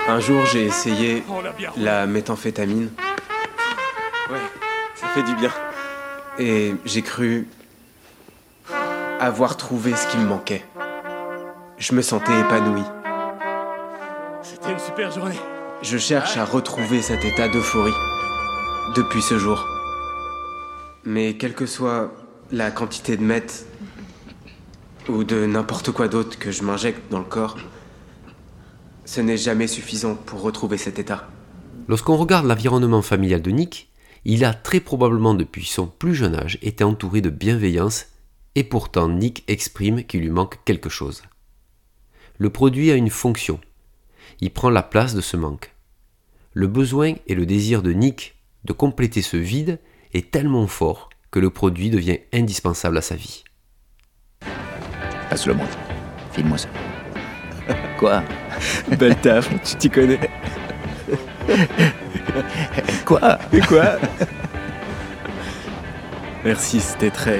Un 0.07 0.19
jour, 0.21 0.45
j'ai 0.45 0.65
essayé 0.65 1.21
la 1.75 2.07
méthamphétamine. 2.07 2.89
Ouais, 4.31 4.39
ça 4.95 5.07
fait 5.07 5.23
du 5.23 5.35
bien. 5.35 5.51
Et 6.39 6.73
j'ai 6.85 7.01
cru 7.01 7.47
avoir 9.19 9.57
trouvé 9.57 9.93
ce 9.93 10.07
qui 10.07 10.17
me 10.17 10.25
manquait. 10.25 10.63
Je 11.77 11.93
me 11.93 12.01
sentais 12.01 12.39
épanoui. 12.39 12.83
C'était 14.43 14.73
une 14.73 14.79
super 14.79 15.09
journée. 15.09 15.39
Je 15.81 15.97
cherche 15.97 16.35
à 16.35 16.43
retrouver 16.43 17.01
cet 17.01 17.23
état 17.23 17.47
d'euphorie 17.47 17.93
depuis 18.95 19.21
ce 19.21 19.39
jour. 19.39 19.65
Mais 21.05 21.37
quelle 21.37 21.53
que 21.53 21.65
soit 21.65 22.13
la 22.51 22.69
quantité 22.69 23.15
de 23.15 23.23
meth 23.23 23.65
ou 25.07 25.23
de 25.23 25.45
n'importe 25.45 25.91
quoi 25.91 26.09
d'autre 26.09 26.37
que 26.37 26.51
je 26.51 26.63
m'injecte 26.63 27.09
dans 27.09 27.19
le 27.19 27.25
corps, 27.25 27.57
ce 29.05 29.21
n'est 29.21 29.37
jamais 29.37 29.67
suffisant 29.67 30.15
pour 30.15 30.41
retrouver 30.41 30.77
cet 30.77 30.99
état. 30.99 31.27
Lorsqu'on 31.87 32.17
regarde 32.17 32.45
l'environnement 32.45 33.01
familial 33.01 33.41
de 33.41 33.51
Nick, 33.51 33.89
Il 34.25 34.45
a 34.45 34.53
très 34.53 34.79
probablement 34.79 35.33
depuis 35.33 35.65
son 35.65 35.85
plus 35.85 36.15
jeune 36.15 36.35
âge 36.35 36.57
été 36.61 36.83
entouré 36.83 37.19
de 37.19 37.29
bienveillance 37.29 38.05
et 38.55 38.63
pourtant 38.63 39.09
Nick 39.09 39.43
exprime 39.49 40.05
qu'il 40.05 40.21
lui 40.21 40.29
manque 40.29 40.59
quelque 40.63 40.89
chose. 40.89 41.23
Le 42.37 42.49
produit 42.49 42.89
a 42.91 42.95
une 42.95 43.09
fonction. 43.09 43.59
Il 44.41 44.51
prend 44.51 44.69
la 44.69 44.83
place 44.83 45.15
de 45.15 45.21
ce 45.21 45.37
manque. 45.37 45.73
Le 46.53 46.67
besoin 46.67 47.13
et 47.27 47.35
le 47.35 47.45
désir 47.45 47.81
de 47.81 47.91
Nick 47.91 48.35
de 48.65 48.73
compléter 48.73 49.21
ce 49.21 49.37
vide 49.37 49.79
est 50.13 50.31
tellement 50.31 50.67
fort 50.67 51.09
que 51.31 51.39
le 51.39 51.49
produit 51.49 51.89
devient 51.89 52.19
indispensable 52.31 52.97
à 52.97 53.01
sa 53.01 53.15
vie. 53.15 53.43
Passe-le-moi. 55.29 55.65
File-moi 56.31 56.57
ça. 56.57 56.69
Quoi? 57.97 58.23
Belle 58.99 59.15
taf, 59.19 59.49
tu 59.63 59.75
t'y 59.77 59.89
connais. 59.89 60.19
Quoi? 63.05 63.39
Quoi? 63.67 63.97
Merci, 66.43 66.79
c'était 66.79 67.09
très 67.09 67.39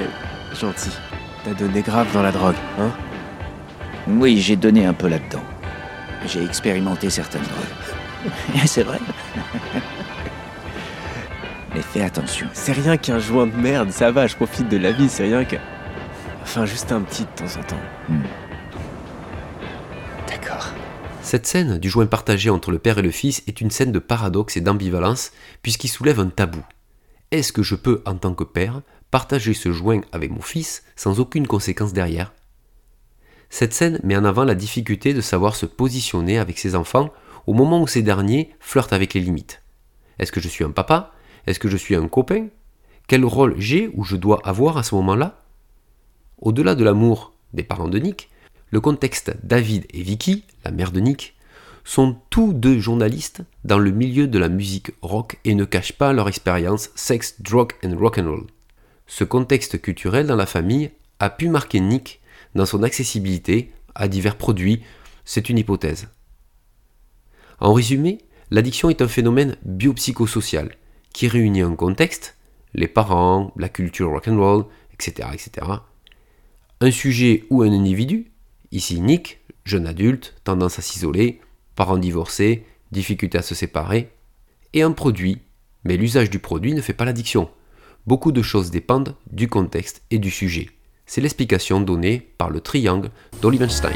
gentil. 0.58 0.90
T'as 1.44 1.54
donné 1.54 1.82
grave 1.82 2.12
dans 2.12 2.22
la 2.22 2.32
drogue, 2.32 2.56
hein? 2.78 2.90
Oui, 4.08 4.40
j'ai 4.40 4.56
donné 4.56 4.86
un 4.86 4.94
peu 4.94 5.08
là-dedans. 5.08 5.42
J'ai 6.26 6.44
expérimenté 6.44 7.10
certaines 7.10 7.42
drogues. 7.42 8.34
C'est 8.66 8.82
vrai. 8.82 8.98
Mais 11.74 11.82
fais 11.82 12.02
attention. 12.02 12.46
C'est 12.52 12.72
rien 12.72 12.96
qu'un 12.96 13.18
joint 13.18 13.46
de 13.46 13.56
merde, 13.56 13.90
ça 13.90 14.12
va, 14.12 14.26
je 14.26 14.36
profite 14.36 14.68
de 14.68 14.76
la 14.76 14.92
vie, 14.92 15.08
c'est 15.08 15.24
rien 15.24 15.44
que. 15.44 15.56
Enfin, 16.42 16.66
juste 16.66 16.92
un 16.92 17.00
petit 17.00 17.24
de 17.24 17.28
temps 17.34 17.58
en 17.58 17.64
temps. 17.64 17.80
D'accord. 20.28 20.72
Cette 21.20 21.46
scène 21.46 21.78
du 21.78 21.90
joint 21.90 22.06
partagé 22.06 22.48
entre 22.48 22.70
le 22.70 22.78
père 22.78 22.98
et 22.98 23.02
le 23.02 23.10
fils 23.10 23.42
est 23.48 23.60
une 23.60 23.72
scène 23.72 23.90
de 23.90 23.98
paradoxe 23.98 24.56
et 24.56 24.60
d'ambivalence 24.60 25.32
puisqu'il 25.62 25.88
soulève 25.88 26.20
un 26.20 26.28
tabou. 26.28 26.62
Est-ce 27.32 27.52
que 27.52 27.64
je 27.64 27.74
peux, 27.74 28.02
en 28.06 28.14
tant 28.14 28.34
que 28.34 28.44
père, 28.44 28.82
partager 29.10 29.54
ce 29.54 29.72
joint 29.72 30.02
avec 30.12 30.30
mon 30.30 30.42
fils 30.42 30.84
sans 30.94 31.18
aucune 31.18 31.48
conséquence 31.48 31.92
derrière? 31.92 32.32
Cette 33.54 33.72
scène 33.72 34.00
met 34.02 34.16
en 34.16 34.24
avant 34.24 34.42
la 34.42 34.56
difficulté 34.56 35.14
de 35.14 35.20
savoir 35.20 35.54
se 35.54 35.64
positionner 35.64 36.38
avec 36.38 36.58
ses 36.58 36.74
enfants 36.74 37.12
au 37.46 37.54
moment 37.54 37.80
où 37.80 37.86
ces 37.86 38.02
derniers 38.02 38.50
flirtent 38.58 38.92
avec 38.92 39.14
les 39.14 39.20
limites. 39.20 39.62
Est-ce 40.18 40.32
que 40.32 40.40
je 40.40 40.48
suis 40.48 40.64
un 40.64 40.72
papa? 40.72 41.12
Est-ce 41.46 41.60
que 41.60 41.68
je 41.68 41.76
suis 41.76 41.94
un 41.94 42.08
copain? 42.08 42.48
Quel 43.06 43.24
rôle 43.24 43.54
j'ai 43.56 43.92
ou 43.94 44.02
je 44.02 44.16
dois 44.16 44.40
avoir 44.42 44.76
à 44.76 44.82
ce 44.82 44.96
moment-là? 44.96 45.38
Au-delà 46.38 46.74
de 46.74 46.82
l'amour 46.82 47.32
des 47.52 47.62
parents 47.62 47.86
de 47.86 48.00
Nick, 48.00 48.28
le 48.72 48.80
contexte 48.80 49.36
David 49.44 49.86
et 49.94 50.02
Vicky, 50.02 50.42
la 50.64 50.72
mère 50.72 50.90
de 50.90 50.98
Nick, 50.98 51.36
sont 51.84 52.16
tous 52.30 52.54
deux 52.54 52.80
journalistes 52.80 53.42
dans 53.62 53.78
le 53.78 53.92
milieu 53.92 54.26
de 54.26 54.38
la 54.40 54.48
musique 54.48 54.90
rock 55.00 55.38
et 55.44 55.54
ne 55.54 55.64
cachent 55.64 55.96
pas 55.96 56.12
leur 56.12 56.26
expérience 56.26 56.90
sex, 56.96 57.40
drug 57.40 57.70
and 57.84 57.96
rock'n'roll. 57.96 58.48
Ce 59.06 59.22
contexte 59.22 59.80
culturel 59.80 60.26
dans 60.26 60.34
la 60.34 60.46
famille 60.46 60.90
a 61.20 61.30
pu 61.30 61.48
marquer 61.48 61.78
Nick 61.78 62.20
dans 62.54 62.66
son 62.66 62.82
accessibilité 62.82 63.72
à 63.94 64.08
divers 64.08 64.36
produits, 64.36 64.82
c'est 65.24 65.48
une 65.48 65.58
hypothèse. 65.58 66.08
En 67.60 67.72
résumé, 67.72 68.18
l'addiction 68.50 68.90
est 68.90 69.02
un 69.02 69.08
phénomène 69.08 69.56
biopsychosocial 69.64 70.76
qui 71.12 71.28
réunit 71.28 71.62
un 71.62 71.76
contexte, 71.76 72.36
les 72.74 72.88
parents, 72.88 73.52
la 73.56 73.68
culture 73.68 74.10
rock'n'roll, 74.10 74.66
etc., 74.92 75.28
etc., 75.32 75.66
un 76.80 76.90
sujet 76.90 77.44
ou 77.50 77.62
un 77.62 77.72
individu, 77.72 78.32
ici 78.72 79.00
Nick, 79.00 79.40
jeune 79.64 79.86
adulte, 79.86 80.34
tendance 80.44 80.78
à 80.78 80.82
s'isoler, 80.82 81.40
parents 81.76 81.98
divorcés, 81.98 82.66
difficulté 82.90 83.38
à 83.38 83.42
se 83.42 83.54
séparer, 83.54 84.10
et 84.72 84.82
un 84.82 84.92
produit, 84.92 85.38
mais 85.84 85.96
l'usage 85.96 86.30
du 86.30 86.40
produit 86.40 86.74
ne 86.74 86.80
fait 86.80 86.92
pas 86.92 87.04
l'addiction. 87.04 87.48
Beaucoup 88.06 88.32
de 88.32 88.42
choses 88.42 88.70
dépendent 88.70 89.16
du 89.30 89.48
contexte 89.48 90.02
et 90.10 90.18
du 90.18 90.30
sujet. 90.30 90.68
C'est 91.06 91.20
l'explication 91.20 91.80
donnée 91.80 92.30
par 92.38 92.50
le 92.50 92.60
triangle 92.60 93.10
d'Olivenstein. 93.42 93.92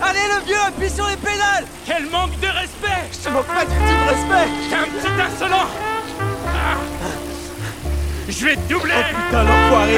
Allez 0.00 0.18
le 0.18 0.44
vieux, 0.44 0.60
appuie 0.66 0.90
sur 0.90 1.06
les 1.08 1.16
pédales. 1.16 1.66
Quel 1.86 2.04
manque 2.10 2.38
de 2.40 2.46
respect. 2.46 3.08
Je 3.10 3.18
te 3.18 3.32
moque 3.32 3.46
pas 3.46 3.64
du 3.64 3.74
tout 3.74 3.80
de 3.80 4.08
respect. 4.10 4.50
T'es 4.68 4.76
un 4.76 4.84
petit 4.84 5.22
insolent. 5.22 5.66
Ah. 6.46 6.76
Je 8.28 8.44
vais 8.44 8.56
te 8.56 8.72
doubler. 8.72 8.94
Putain 9.26 9.44
l'enfoiré. 9.44 9.96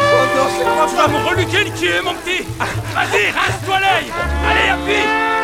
Oh 0.00 0.36
non, 0.36 0.44
je 0.48 0.64
crois 0.64 0.86
Tu 0.88 0.96
vas 0.96 1.02
pas 1.02 1.08
me 1.08 1.28
reluquer 1.28 1.64
le 1.64 1.70
cul, 1.70 2.02
mon 2.04 2.14
petit. 2.14 2.44
Vas-y, 2.58 3.30
rase-toi 3.30 3.80
l'œil. 3.80 4.12
Allez, 4.48 4.70
appuie 4.70 5.37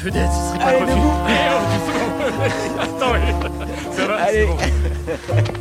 Un 0.00 0.02
peu 0.02 0.10
d'aide, 0.12 0.30
ce 0.30 0.48
serait 0.48 0.58
pas 0.58 0.64
Allez, 0.64 0.80
refus. 0.80 0.94
debout. 0.94 1.12
Oh, 1.28 1.60
doucement. 1.74 2.08
Attends, 2.80 3.12
oui. 3.12 3.20
ça 3.92 4.06
va 4.06 4.14
Allez. 4.16 4.46
c'est 4.46 4.46
bon. 4.46 5.60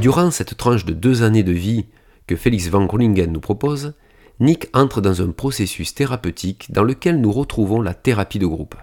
Durant 0.00 0.32
cette 0.32 0.56
tranche 0.56 0.84
de 0.84 0.92
deux 0.92 1.22
années 1.22 1.44
de 1.44 1.52
vie 1.52 1.86
que 2.26 2.34
Félix 2.34 2.66
Van 2.66 2.84
Groningen 2.84 3.30
nous 3.30 3.38
propose, 3.38 3.94
Nick 4.40 4.68
entre 4.72 5.00
dans 5.00 5.22
un 5.22 5.30
processus 5.30 5.94
thérapeutique 5.94 6.72
dans 6.72 6.82
lequel 6.82 7.20
nous 7.20 7.30
retrouvons 7.30 7.80
la 7.80 7.94
thérapie 7.94 8.40
de 8.40 8.46
groupe. 8.46 8.74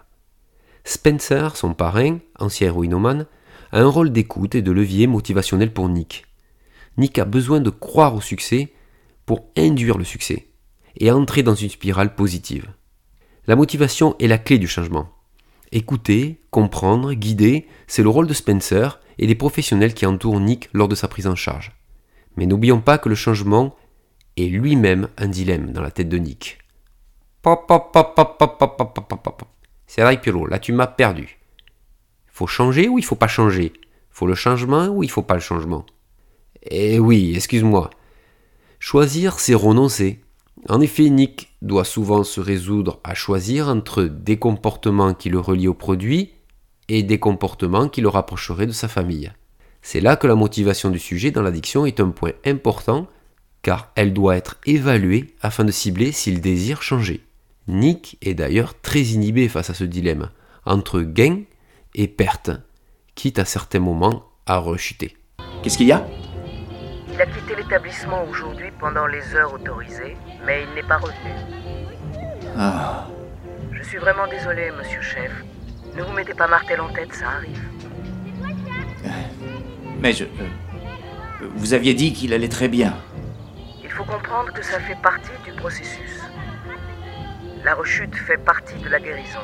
Spencer, 0.86 1.58
son 1.58 1.74
parrain, 1.74 2.20
ancien 2.40 2.68
héroïnomane, 2.68 3.26
a 3.74 3.82
un 3.82 3.88
rôle 3.88 4.12
d'écoute 4.14 4.56
et 4.56 4.62
de 4.62 4.72
levier 4.72 5.08
motivationnel 5.08 5.74
pour 5.74 5.90
Nick. 5.90 6.26
Nick 6.98 7.20
a 7.20 7.26
besoin 7.26 7.60
de 7.60 7.70
croire 7.70 8.16
au 8.16 8.22
succès 8.22 8.72
pour 9.26 9.50
induire 9.58 9.98
le 9.98 10.04
succès 10.04 10.48
et 10.98 11.12
entrer 11.12 11.44
dans 11.44 11.56
une 11.56 11.70
spirale 11.70 12.16
positive. 12.16 12.72
La 13.48 13.56
motivation 13.56 14.16
est 14.20 14.28
la 14.28 14.38
clé 14.38 14.58
du 14.58 14.68
changement. 14.68 15.10
Écouter, 15.72 16.42
comprendre, 16.52 17.14
guider, 17.14 17.68
c'est 17.88 18.04
le 18.04 18.10
rôle 18.10 18.28
de 18.28 18.34
Spencer 18.34 19.00
et 19.18 19.28
des 19.28 19.36
professionnels 19.36 19.94
qui 19.94 20.06
entourent 20.06 20.40
Nick 20.40 20.70
lors 20.74 20.88
de 20.88 20.96
sa 20.96 21.08
prise 21.08 21.28
en 21.28 21.36
charge. 21.36 21.72
Mais 22.38 22.46
n'oublions 22.46 22.82
pas 22.82 22.98
que 22.98 23.10
le 23.10 23.16
changement 23.16 23.76
est 24.38 24.48
lui-même 24.48 25.08
un 25.18 25.28
dilemme 25.28 25.72
dans 25.72 25.82
la 25.82 25.92
tête 25.92 26.10
de 26.10 26.18
Nick. 26.18 26.60
C'est 29.88 30.02
vrai 30.02 30.20
Pirlo, 30.20 30.48
là 30.48 30.60
tu 30.60 30.74
m'as 30.74 30.88
perdu. 30.88 31.38
Faut 32.28 32.48
changer 32.48 32.90
ou 32.90 32.98
il 32.98 33.02
ne 33.02 33.08
faut 33.08 33.16
pas 33.16 33.28
changer? 33.28 33.72
Faut 34.10 34.28
le 34.28 34.36
changement 34.36 34.88
ou 34.88 35.04
il 35.04 35.08
ne 35.08 35.12
faut 35.12 35.22
pas 35.22 35.36
le 35.36 35.40
changement? 35.40 35.86
Eh 36.64 37.00
oui, 37.00 37.34
excuse-moi, 37.36 37.90
Choisir, 38.88 39.40
c'est 39.40 39.56
renoncer. 39.56 40.20
En 40.70 40.80
effet, 40.80 41.10
Nick 41.10 41.50
doit 41.64 41.86
souvent 41.86 42.24
se 42.24 42.40
résoudre 42.40 43.00
à 43.04 43.16
choisir 43.16 43.68
entre 43.68 44.04
des 44.04 44.38
comportements 44.38 45.16
qui 45.16 45.30
le 45.30 45.40
relient 45.40 45.70
au 45.70 45.74
produit 45.74 46.34
et 46.88 47.02
des 47.02 47.18
comportements 47.18 47.90
qui 47.90 48.02
le 48.02 48.10
rapprocheraient 48.10 48.68
de 48.68 48.72
sa 48.72 48.88
famille. 48.88 49.32
C'est 49.82 50.02
là 50.02 50.16
que 50.16 50.28
la 50.28 50.36
motivation 50.36 50.92
du 50.92 51.00
sujet 51.00 51.32
dans 51.32 51.42
l'addiction 51.42 51.88
est 51.88 52.00
un 52.00 52.12
point 52.12 52.34
important 52.46 53.08
car 53.64 53.92
elle 53.96 54.14
doit 54.14 54.38
être 54.38 54.58
évaluée 54.68 55.34
afin 55.42 55.64
de 55.64 55.72
cibler 55.72 56.12
s'il 56.12 56.40
désire 56.40 56.84
changer. 56.84 57.26
Nick 57.68 58.20
est 58.22 58.36
d'ailleurs 58.36 58.80
très 58.80 59.02
inhibé 59.02 59.50
face 59.50 59.72
à 59.72 59.74
ce 59.74 59.84
dilemme 59.84 60.30
entre 60.64 61.02
gain 61.02 61.40
et 61.96 62.08
perte, 62.08 62.52
quitte 63.16 63.40
à 63.40 63.46
certains 63.46 63.80
moments 63.80 64.26
à 64.46 64.60
rechuter. 64.60 65.18
Qu'est-ce 65.64 65.78
qu'il 65.78 65.88
y 65.88 65.92
a? 65.92 66.06
Il 67.16 67.22
a 67.22 67.26
quitté 67.28 67.56
l'établissement 67.56 68.24
aujourd'hui 68.26 68.72
pendant 68.78 69.08
les 69.08 69.36
heures 69.36 69.54
autorisées, 69.54 70.18
mais 70.46 70.64
il 70.64 70.76
n'est 70.76 70.84
pas 70.84 70.98
revenu. 70.98 71.32
Ah, 72.58 73.08
Je 73.72 73.84
suis 73.84 73.98
vraiment 73.98 74.28
désolé, 74.28 74.70
monsieur 74.78 75.02
chef. 75.02 75.32
Ne 75.96 76.04
vous 76.04 76.12
mettez 76.12 76.34
pas 76.34 76.48
martel 76.48 76.82
en 76.82 76.90
tête, 76.90 77.14
ça 77.14 77.28
arrive. 77.30 77.62
mais 80.02 80.12
je... 80.12 80.26
euh, 80.26 81.48
vous 81.56 81.74
aviez 81.74 81.94
dit 81.94 82.12
qu'il 82.12 82.34
allait 82.34 82.50
très 82.50 82.68
bien. 82.68 82.94
Il 83.82 83.90
faut 83.90 84.04
comprendre 84.04 84.52
que 84.52 84.62
ça 84.62 84.80
fait 84.82 84.98
partie 85.02 85.32
du 85.46 85.54
processus. 85.54 86.20
La 87.64 87.76
rechute 87.76 88.14
fait 88.16 88.38
partie 88.38 88.76
de 88.76 88.90
la 88.90 89.00
guérison. 89.00 89.40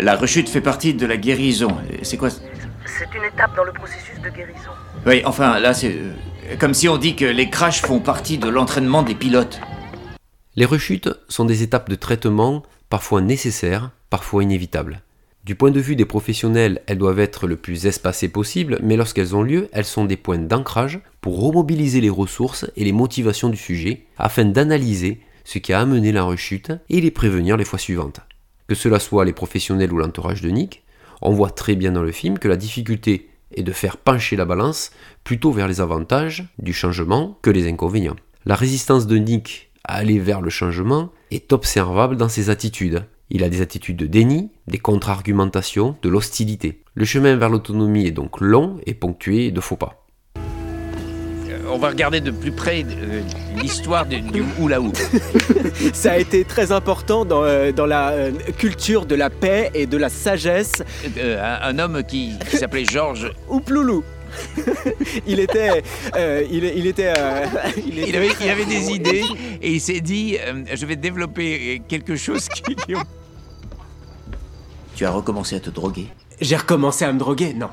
La 0.00 0.16
rechute 0.16 0.48
fait 0.48 0.60
partie 0.60 0.94
de 0.94 1.06
la 1.06 1.16
guérison. 1.16 1.76
C'est 2.02 2.16
quoi? 2.16 2.30
C'est 2.30 3.14
une 3.14 3.24
étape 3.24 3.54
dans 3.54 3.64
le 3.64 3.72
processus 3.72 4.18
de 4.20 4.30
guérison. 4.30 4.70
Oui, 5.06 5.22
enfin, 5.24 5.60
là, 5.60 5.72
c'est 5.74 5.92
euh, 5.94 6.12
comme 6.58 6.74
si 6.74 6.88
on 6.88 6.96
dit 6.96 7.16
que 7.16 7.24
les 7.24 7.50
crashs 7.50 7.82
font 7.82 8.00
partie 8.00 8.38
de 8.38 8.48
l'entraînement 8.48 9.02
des 9.02 9.14
pilotes. 9.14 9.60
Les 10.56 10.64
rechutes 10.64 11.10
sont 11.28 11.44
des 11.44 11.62
étapes 11.62 11.90
de 11.90 11.94
traitement 11.94 12.62
parfois 12.88 13.20
nécessaires, 13.20 13.90
parfois 14.10 14.42
inévitables. 14.42 15.02
Du 15.44 15.54
point 15.54 15.70
de 15.70 15.80
vue 15.80 15.96
des 15.96 16.04
professionnels, 16.04 16.82
elles 16.86 16.98
doivent 16.98 17.20
être 17.20 17.46
le 17.46 17.56
plus 17.56 17.86
espacées 17.86 18.28
possible, 18.28 18.78
mais 18.82 18.96
lorsqu'elles 18.96 19.36
ont 19.36 19.42
lieu, 19.42 19.68
elles 19.72 19.84
sont 19.84 20.04
des 20.04 20.16
points 20.16 20.38
d'ancrage 20.38 21.00
pour 21.20 21.40
remobiliser 21.40 22.00
les 22.00 22.10
ressources 22.10 22.66
et 22.76 22.84
les 22.84 22.92
motivations 22.92 23.48
du 23.48 23.56
sujet 23.56 24.04
afin 24.18 24.44
d'analyser 24.44 25.20
ce 25.44 25.58
qui 25.58 25.72
a 25.72 25.80
amené 25.80 26.12
la 26.12 26.24
rechute 26.24 26.72
et 26.90 27.00
les 27.00 27.10
prévenir 27.10 27.56
les 27.56 27.64
fois 27.64 27.78
suivantes. 27.78 28.20
Que 28.66 28.74
cela 28.74 28.98
soit 29.00 29.24
les 29.24 29.32
professionnels 29.32 29.92
ou 29.92 29.98
l'entourage 29.98 30.42
de 30.42 30.50
Nick, 30.50 30.82
on 31.22 31.32
voit 31.32 31.50
très 31.50 31.76
bien 31.76 31.92
dans 31.92 32.02
le 32.02 32.12
film 32.12 32.38
que 32.38 32.48
la 32.48 32.56
difficulté 32.56 33.28
est 33.54 33.62
de 33.62 33.72
faire 33.72 33.96
pencher 33.96 34.36
la 34.36 34.44
balance 34.44 34.90
plutôt 35.24 35.52
vers 35.52 35.68
les 35.68 35.80
avantages 35.80 36.44
du 36.58 36.72
changement 36.72 37.38
que 37.42 37.50
les 37.50 37.68
inconvénients. 37.68 38.16
La 38.44 38.54
résistance 38.54 39.06
de 39.06 39.16
Nick 39.16 39.70
à 39.84 39.96
aller 39.96 40.18
vers 40.18 40.40
le 40.40 40.50
changement 40.50 41.10
est 41.30 41.52
observable 41.52 42.16
dans 42.16 42.28
ses 42.28 42.50
attitudes. 42.50 43.04
Il 43.30 43.44
a 43.44 43.48
des 43.48 43.60
attitudes 43.60 43.96
de 43.96 44.06
déni, 44.06 44.50
des 44.66 44.78
contre-argumentations, 44.78 45.96
de 46.02 46.08
l'hostilité. 46.08 46.82
Le 46.94 47.04
chemin 47.04 47.36
vers 47.36 47.50
l'autonomie 47.50 48.06
est 48.06 48.12
donc 48.12 48.40
long 48.40 48.78
et 48.86 48.94
ponctué 48.94 49.50
de 49.50 49.60
faux 49.60 49.76
pas. 49.76 50.07
On 51.70 51.78
va 51.78 51.88
regarder 51.88 52.20
de 52.20 52.30
plus 52.30 52.52
près 52.52 52.84
euh, 52.88 53.20
l'histoire 53.56 54.06
du, 54.06 54.20
du. 54.20 54.42
Ça 55.92 56.12
a 56.12 56.16
été 56.18 56.44
très 56.44 56.72
important 56.72 57.24
dans, 57.24 57.44
euh, 57.44 57.72
dans 57.72 57.86
la 57.86 58.10
euh, 58.10 58.32
culture 58.56 59.06
de 59.06 59.14
la 59.14 59.30
paix 59.30 59.70
et 59.74 59.86
de 59.86 59.96
la 59.96 60.08
sagesse. 60.08 60.82
Euh, 61.18 61.40
un, 61.62 61.68
un 61.70 61.78
homme 61.78 62.02
qui, 62.04 62.32
qui 62.50 62.56
s'appelait 62.56 62.84
Georges. 62.84 63.30
Ou 63.48 63.60
Ploulou. 63.60 64.02
il 65.26 65.40
était. 65.40 65.82
euh, 66.16 66.44
il, 66.50 66.64
il 66.64 66.86
était. 66.86 67.12
euh, 67.16 67.46
il 67.86 67.98
était- 67.98 68.08
Il 68.10 68.16
avait, 68.16 68.28
il 68.42 68.50
avait 68.50 68.64
des 68.66 68.90
idées 68.92 69.24
et 69.62 69.72
il 69.72 69.80
s'est 69.80 70.00
dit 70.00 70.36
euh, 70.38 70.62
je 70.72 70.86
vais 70.86 70.96
développer 70.96 71.82
quelque 71.88 72.14
chose 72.16 72.48
qui. 72.48 72.62
qui- 72.76 72.94
Tu 74.94 75.04
as 75.06 75.10
recommencé 75.10 75.56
à 75.56 75.60
te 75.60 75.70
droguer? 75.70 76.08
J'ai 76.40 76.56
recommencé 76.56 77.04
à 77.04 77.12
me 77.12 77.18
droguer, 77.18 77.54
non. 77.54 77.70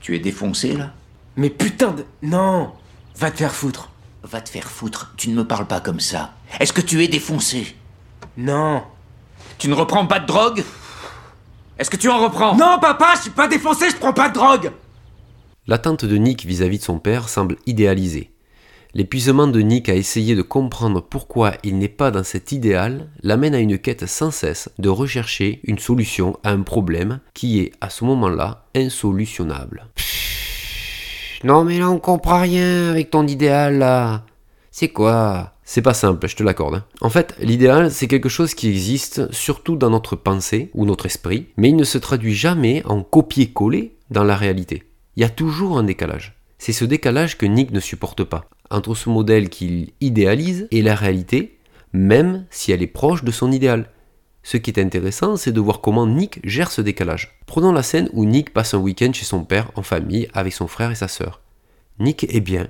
Tu 0.00 0.14
es 0.14 0.18
défoncé 0.20 0.74
là? 0.74 0.92
Mais 1.36 1.50
putain 1.50 1.92
de. 1.92 2.04
Non 2.22 2.72
Va 3.14 3.30
te 3.30 3.38
faire 3.38 3.54
foutre. 3.54 3.90
Va 4.22 4.40
te 4.40 4.48
faire 4.48 4.68
foutre, 4.68 5.12
tu 5.16 5.28
ne 5.28 5.34
me 5.34 5.46
parles 5.46 5.66
pas 5.66 5.80
comme 5.80 6.00
ça. 6.00 6.32
Est-ce 6.58 6.72
que 6.72 6.80
tu 6.80 7.02
es 7.02 7.08
défoncé? 7.08 7.76
Non. 8.36 8.82
Tu 9.58 9.68
ne 9.68 9.74
reprends 9.74 10.06
pas 10.06 10.18
de 10.18 10.26
drogue? 10.26 10.64
Est-ce 11.78 11.90
que 11.90 11.96
tu 11.96 12.08
en 12.08 12.18
reprends? 12.18 12.56
Non, 12.56 12.78
papa, 12.80 13.14
je 13.16 13.22
suis 13.22 13.30
pas 13.30 13.48
défoncé, 13.48 13.90
je 13.90 13.96
prends 13.96 14.12
pas 14.12 14.28
de 14.28 14.34
drogue 14.34 14.72
L'attente 15.66 16.04
de 16.04 16.16
Nick 16.16 16.44
vis-à-vis 16.46 16.78
de 16.78 16.84
son 16.84 16.98
père 16.98 17.28
semble 17.28 17.56
idéalisée. 17.66 18.30
L'épuisement 18.94 19.46
de 19.46 19.60
Nick 19.60 19.88
à 19.88 19.94
essayer 19.94 20.34
de 20.34 20.42
comprendre 20.42 21.02
pourquoi 21.02 21.52
il 21.64 21.76
n'est 21.76 21.88
pas 21.88 22.10
dans 22.10 22.24
cet 22.24 22.52
idéal 22.52 23.10
l'amène 23.22 23.54
à 23.54 23.58
une 23.58 23.78
quête 23.78 24.06
sans 24.06 24.30
cesse 24.30 24.70
de 24.78 24.88
rechercher 24.88 25.60
une 25.64 25.78
solution 25.78 26.38
à 26.44 26.50
un 26.50 26.62
problème 26.62 27.20
qui 27.34 27.60
est 27.60 27.72
à 27.80 27.90
ce 27.90 28.04
moment-là 28.04 28.64
insolutionnable. 28.74 29.86
Non 31.44 31.64
mais 31.64 31.78
là 31.78 31.90
on 31.90 31.98
comprend 31.98 32.40
rien 32.40 32.90
avec 32.90 33.10
ton 33.10 33.26
idéal 33.26 33.78
là. 33.78 34.24
C'est 34.70 34.88
quoi? 34.88 35.54
C'est 35.64 35.82
pas 35.82 35.94
simple, 35.94 36.28
je 36.28 36.36
te 36.36 36.42
l'accorde. 36.42 36.74
hein. 36.76 36.84
En 37.00 37.08
fait, 37.10 37.34
l'idéal, 37.40 37.90
c'est 37.90 38.06
quelque 38.06 38.28
chose 38.28 38.54
qui 38.54 38.68
existe 38.68 39.32
surtout 39.32 39.74
dans 39.76 39.90
notre 39.90 40.14
pensée 40.14 40.70
ou 40.74 40.84
notre 40.84 41.06
esprit, 41.06 41.48
mais 41.56 41.70
il 41.70 41.76
ne 41.76 41.82
se 41.82 41.98
traduit 41.98 42.34
jamais 42.34 42.82
en 42.84 43.02
copier-coller 43.02 43.96
dans 44.10 44.22
la 44.22 44.36
réalité. 44.36 44.84
Il 45.16 45.22
y 45.22 45.24
a 45.24 45.30
toujours 45.30 45.78
un 45.78 45.82
décalage. 45.82 46.36
C'est 46.58 46.72
ce 46.72 46.84
décalage 46.84 47.36
que 47.36 47.46
Nick 47.46 47.72
ne 47.72 47.80
supporte 47.80 48.22
pas, 48.22 48.44
entre 48.70 48.94
ce 48.94 49.08
modèle 49.08 49.48
qu'il 49.48 49.90
idéalise 50.00 50.68
et 50.70 50.82
la 50.82 50.94
réalité, 50.94 51.58
même 51.92 52.44
si 52.50 52.70
elle 52.70 52.82
est 52.82 52.86
proche 52.86 53.24
de 53.24 53.32
son 53.32 53.50
idéal. 53.50 53.88
Ce 54.46 54.56
qui 54.56 54.70
est 54.70 54.78
intéressant, 54.78 55.36
c'est 55.36 55.50
de 55.50 55.58
voir 55.58 55.80
comment 55.80 56.06
Nick 56.06 56.38
gère 56.44 56.70
ce 56.70 56.80
décalage. 56.80 57.36
Prenons 57.46 57.72
la 57.72 57.82
scène 57.82 58.08
où 58.12 58.24
Nick 58.24 58.52
passe 58.52 58.74
un 58.74 58.78
week-end 58.78 59.12
chez 59.12 59.24
son 59.24 59.42
père 59.42 59.72
en 59.74 59.82
famille 59.82 60.28
avec 60.34 60.52
son 60.52 60.68
frère 60.68 60.92
et 60.92 60.94
sa 60.94 61.08
sœur. 61.08 61.40
Nick 61.98 62.32
est 62.32 62.38
bien, 62.38 62.68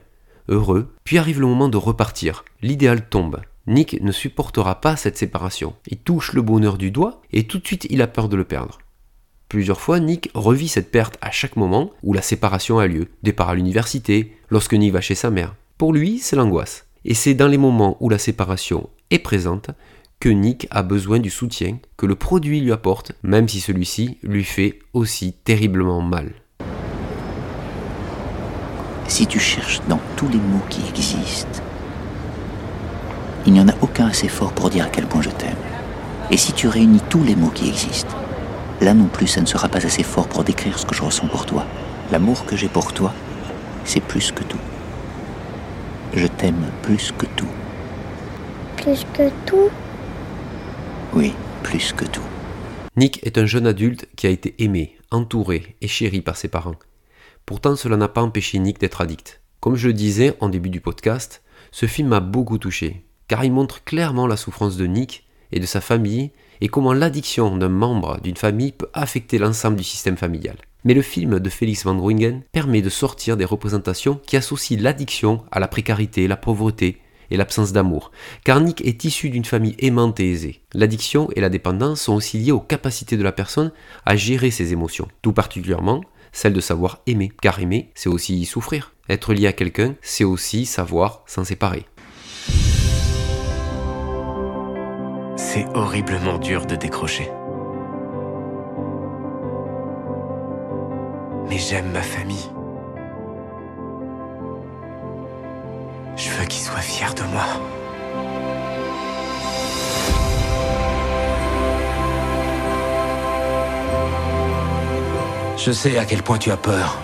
heureux, 0.49 0.95
puis 1.05 1.19
arrive 1.19 1.39
le 1.39 1.47
moment 1.47 1.69
de 1.69 1.77
repartir. 1.77 2.47
L'idéal 2.63 3.07
tombe. 3.07 3.43
Nick 3.67 4.01
ne 4.01 4.11
supportera 4.11 4.81
pas 4.81 4.97
cette 4.97 5.19
séparation. 5.19 5.75
Il 5.87 5.99
touche 5.99 6.33
le 6.33 6.41
bonheur 6.41 6.79
du 6.79 6.91
doigt 6.91 7.21
et 7.31 7.47
tout 7.47 7.59
de 7.59 7.67
suite 7.67 7.87
il 7.91 8.01
a 8.01 8.07
peur 8.07 8.31
de 8.31 8.37
le 8.37 8.45
perdre. 8.45 8.79
Plusieurs 9.51 9.83
fois, 9.83 10.01
Nick 10.01 10.31
revit 10.33 10.69
cette 10.69 10.91
perte 10.91 11.19
à 11.21 11.31
chaque 11.31 11.57
moment 11.57 11.91
où 12.03 12.15
la 12.15 12.23
séparation 12.23 12.79
a 12.79 12.87
lieu, 12.87 13.09
départ 13.23 13.51
à 13.51 13.55
l'université, 13.55 14.35
lorsque 14.49 14.73
Nick 14.73 14.95
va 14.95 15.03
chez 15.03 15.15
sa 15.15 15.31
mère. 15.31 15.55
Pour 15.77 15.93
lui, 15.93 16.21
c'est 16.21 16.37
l'angoisse. 16.37 16.87
Et 17.05 17.13
c'est 17.13 17.35
dans 17.35 17.49
les 17.49 17.59
moments 17.59 17.99
où 18.01 18.09
la 18.09 18.19
séparation 18.19 18.89
est 19.11 19.19
présente 19.19 19.71
que 20.21 20.29
Nick 20.29 20.67
a 20.71 20.83
besoin 20.83 21.19
du 21.19 21.31
soutien 21.31 21.79
que 21.97 22.07
le 22.07 22.15
produit 22.15 22.61
lui 22.61 22.73
apporte, 22.73 23.13
même 23.23 23.49
si 23.49 23.61
celui-ci 23.61 24.19
lui 24.23 24.45
fait 24.45 24.79
aussi 24.93 25.33
terriblement 25.33 26.01
mal. 26.01 26.33
Si 29.09 29.27
tu 29.27 29.39
cherches 29.39 29.81
dans 29.89 30.01
tous 30.17 30.29
les 30.29 30.39
mots 30.39 30.65
qui 30.69 30.81
existent, 30.89 31.63
il 33.47 33.53
n'y 33.53 33.61
en 33.61 33.69
a 33.69 33.75
aucun 33.83 34.09
assez 34.09 34.29
fort 34.29 34.53
pour 34.53 34.71
dire 34.71 34.87
à 34.87 34.89
quel 34.89 35.07
point 35.07 35.23
je 35.23 35.31
t'aime. 35.31 35.57
Et 36.31 36.37
si 36.37 36.53
tu 36.53 36.67
réunis 36.67 37.03
tous 37.09 37.23
les 37.23 37.37
mots 37.37 37.51
qui 37.51 37.69
existent, 37.69 38.17
là 38.81 38.95
non 38.95 39.07
plus 39.07 39.29
ça 39.29 39.41
ne 39.41 39.47
sera 39.47 39.69
pas 39.69 39.85
assez 39.87 40.03
fort 40.03 40.27
pour 40.27 40.43
décrire 40.43 40.79
ce 40.79 40.87
que 40.87 40.95
je 40.95 41.03
ressens 41.03 41.29
pour 41.29 41.47
toi. 41.47 41.65
L'amour 42.11 42.45
que 42.47 42.57
j'ai 42.57 42.69
pour 42.69 42.93
toi, 42.93 43.13
c'est 43.85 44.01
plus 44.03 44.33
que 44.33 44.43
tout. 44.43 44.59
Je 46.15 46.27
t'aime 46.27 46.67
plus 46.83 47.13
que 47.13 47.27
tout. 47.37 47.49
Plus 48.77 49.07
que 49.13 49.31
tout 49.45 49.71
Oui, 51.17 51.33
plus 51.63 51.95
que 51.95 52.05
tout. 52.05 52.21
Nick 52.95 53.27
est 53.27 53.39
un 53.39 53.47
jeune 53.47 53.67
adulte 53.67 54.07
qui 54.17 54.27
a 54.27 54.31
été 54.31 54.55
aimé, 54.63 54.99
entouré 55.11 55.75
et 55.81 55.89
chéri 55.89 56.21
par 56.21 56.37
ses 56.37 56.49
parents. 56.49 56.75
Pourtant, 57.47 57.75
cela 57.75 57.97
n'a 57.97 58.09
pas 58.09 58.21
empêché 58.21 58.59
Nick 58.59 58.79
d'être 58.79 59.01
addict. 59.01 59.41
Comme 59.61 59.77
je 59.77 59.87
le 59.87 59.95
disais 59.95 60.37
en 60.41 60.51
début 60.51 60.69
du 60.69 60.83
podcast, 60.83 61.43
ce 61.71 61.87
film 61.87 62.09
m'a 62.09 62.21
beaucoup 62.21 62.59
touché, 62.59 63.07
car 63.29 63.47
il 63.47 63.53
montre 63.53 63.83
clairement 63.83 64.27
la 64.27 64.37
souffrance 64.37 64.77
de 64.77 64.85
Nick 64.85 65.27
et 65.53 65.59
de 65.59 65.65
sa 65.65 65.81
famille 65.81 66.33
et 66.61 66.69
comment 66.69 66.93
l'addiction 66.93 67.57
d'un 67.57 67.71
membre 67.71 68.21
d'une 68.21 68.37
famille 68.37 68.73
peut 68.73 68.91
affecter 68.93 69.39
l'ensemble 69.39 69.79
du 69.79 69.85
système 69.85 70.19
familial. 70.19 70.59
Mais 70.85 70.93
le 70.93 71.01
film 71.01 71.41
de 71.41 71.49
Félix 71.49 71.85
Van 71.85 71.99
Ruingen 71.99 72.43
permet 72.53 72.83
de 72.83 72.91
sortir 72.91 73.39
des 73.39 73.47
représentations 73.47 74.21
qui 74.27 74.37
associent 74.37 74.83
l'addiction 74.83 75.45
à 75.51 75.61
la 75.61 75.69
précarité, 75.69 76.29
la 76.29 76.37
pauvreté 76.37 77.01
et 77.31 77.37
l'absence 77.37 77.73
d'amour, 77.73 78.11
car 78.45 78.61
Nick 78.61 78.85
est 78.85 79.05
issu 79.05 79.31
d'une 79.31 79.45
famille 79.45 79.77
aimante 79.79 80.21
et 80.21 80.31
aisée. 80.31 80.63
L'addiction 80.73 81.29
et 81.37 81.41
la 81.41 81.49
dépendance 81.49 82.03
sont 82.03 82.15
aussi 82.15 82.39
liées 82.39 82.53
aux 82.53 82.61
capacités 82.61 83.17
de 83.17 83.23
la 83.23 83.33
personne 83.33 83.73
à 84.05 84.17
gérer 84.17 84.51
ses 84.51 84.73
émotions, 84.73 85.09
tout 85.23 85.33
particulièrement 85.33 86.03
celle 86.37 86.53
de 86.53 86.61
savoir 86.61 87.01
aimer, 87.07 87.33
car 87.41 87.61
aimer, 87.61 87.91
c'est 87.95 88.11
aussi 88.11 88.45
souffrir. 88.45 88.93
Être 89.09 89.33
lié 89.33 89.47
à 89.47 89.55
quelqu'un, 89.55 89.95
c'est 90.03 90.25
aussi 90.25 90.67
savoir 90.67 91.23
s'en 91.27 91.45
séparer. 91.45 91.87
C'est 95.37 95.65
horriblement 95.75 96.39
dur 96.39 96.67
de 96.67 96.77
décrocher. 96.77 97.31
Mais 101.49 101.59
j'aime 101.59 101.91
ma 101.93 102.03
famille. 102.03 102.51
Je 106.17 106.31
veux 106.31 106.47
qu'ils 106.47 106.63
soient 106.63 106.81
fiers 106.81 107.15
de 107.15 107.23
moi. 107.25 107.45
Je 115.59 115.73
sais 115.73 115.99
à 115.99 116.07
quel 116.07 116.23
point 116.23 116.39
tu 116.39 116.51
as 116.51 116.57
peur, 116.57 116.99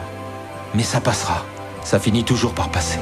mais 0.74 0.82
ça 0.82 1.00
passera. 1.00 1.44
Ça 1.84 1.98
finit 1.98 2.24
toujours 2.24 2.54
par 2.54 2.70
passer. 2.70 2.98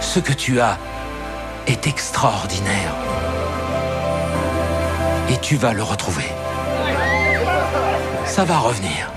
Ce 0.00 0.18
que 0.18 0.32
tu 0.32 0.60
as 0.60 0.78
est 1.66 1.86
extraordinaire. 1.86 2.94
Et 5.30 5.36
tu 5.38 5.56
vas 5.56 5.72
le 5.72 5.82
retrouver. 5.82 6.30
Ça 8.34 8.44
va 8.44 8.58
revenir. 8.58 9.12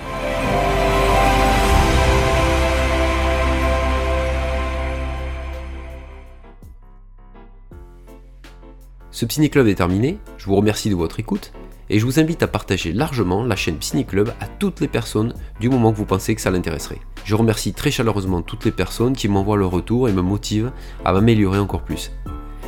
Ce 9.09 9.25
Ciné 9.27 9.49
Club 9.49 9.65
est 9.65 9.73
terminé, 9.73 10.19
je 10.37 10.45
vous 10.45 10.55
remercie 10.55 10.91
de 10.91 10.95
votre 10.95 11.19
écoute 11.19 11.51
et 11.89 11.97
je 11.97 12.05
vous 12.05 12.19
invite 12.19 12.43
à 12.43 12.47
partager 12.47 12.93
largement 12.93 13.43
la 13.43 13.55
chaîne 13.55 13.81
Ciné 13.81 14.03
Club 14.03 14.35
à 14.39 14.45
toutes 14.45 14.81
les 14.81 14.87
personnes 14.87 15.33
du 15.59 15.67
moment 15.71 15.91
que 15.91 15.97
vous 15.97 16.05
pensez 16.05 16.35
que 16.35 16.41
ça 16.41 16.51
l'intéresserait. 16.51 17.01
Je 17.25 17.33
remercie 17.33 17.73
très 17.73 17.89
chaleureusement 17.89 18.43
toutes 18.43 18.65
les 18.65 18.71
personnes 18.71 19.15
qui 19.15 19.27
m'envoient 19.27 19.57
leur 19.57 19.71
retour 19.71 20.07
et 20.07 20.13
me 20.13 20.21
motivent 20.21 20.71
à 21.03 21.11
m'améliorer 21.11 21.57
encore 21.57 21.81
plus. 21.81 22.11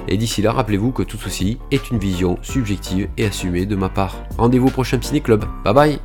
Et 0.08 0.18
d'ici 0.18 0.42
là, 0.42 0.52
rappelez-vous 0.52 0.94
que 0.94 1.04
tout 1.04 1.18
ceci 1.18 1.60
est 1.70 1.92
une 1.92 2.00
vision 2.00 2.40
subjective 2.42 3.08
et 3.18 3.28
assumée 3.28 3.68
de 3.68 3.76
ma 3.76 3.90
part. 3.90 4.16
Rendez-vous 4.40 4.70
au 4.70 4.72
prochain 4.72 5.00
Ciné 5.00 5.22
Club. 5.22 5.46
Bye 5.64 5.74
bye 5.76 6.00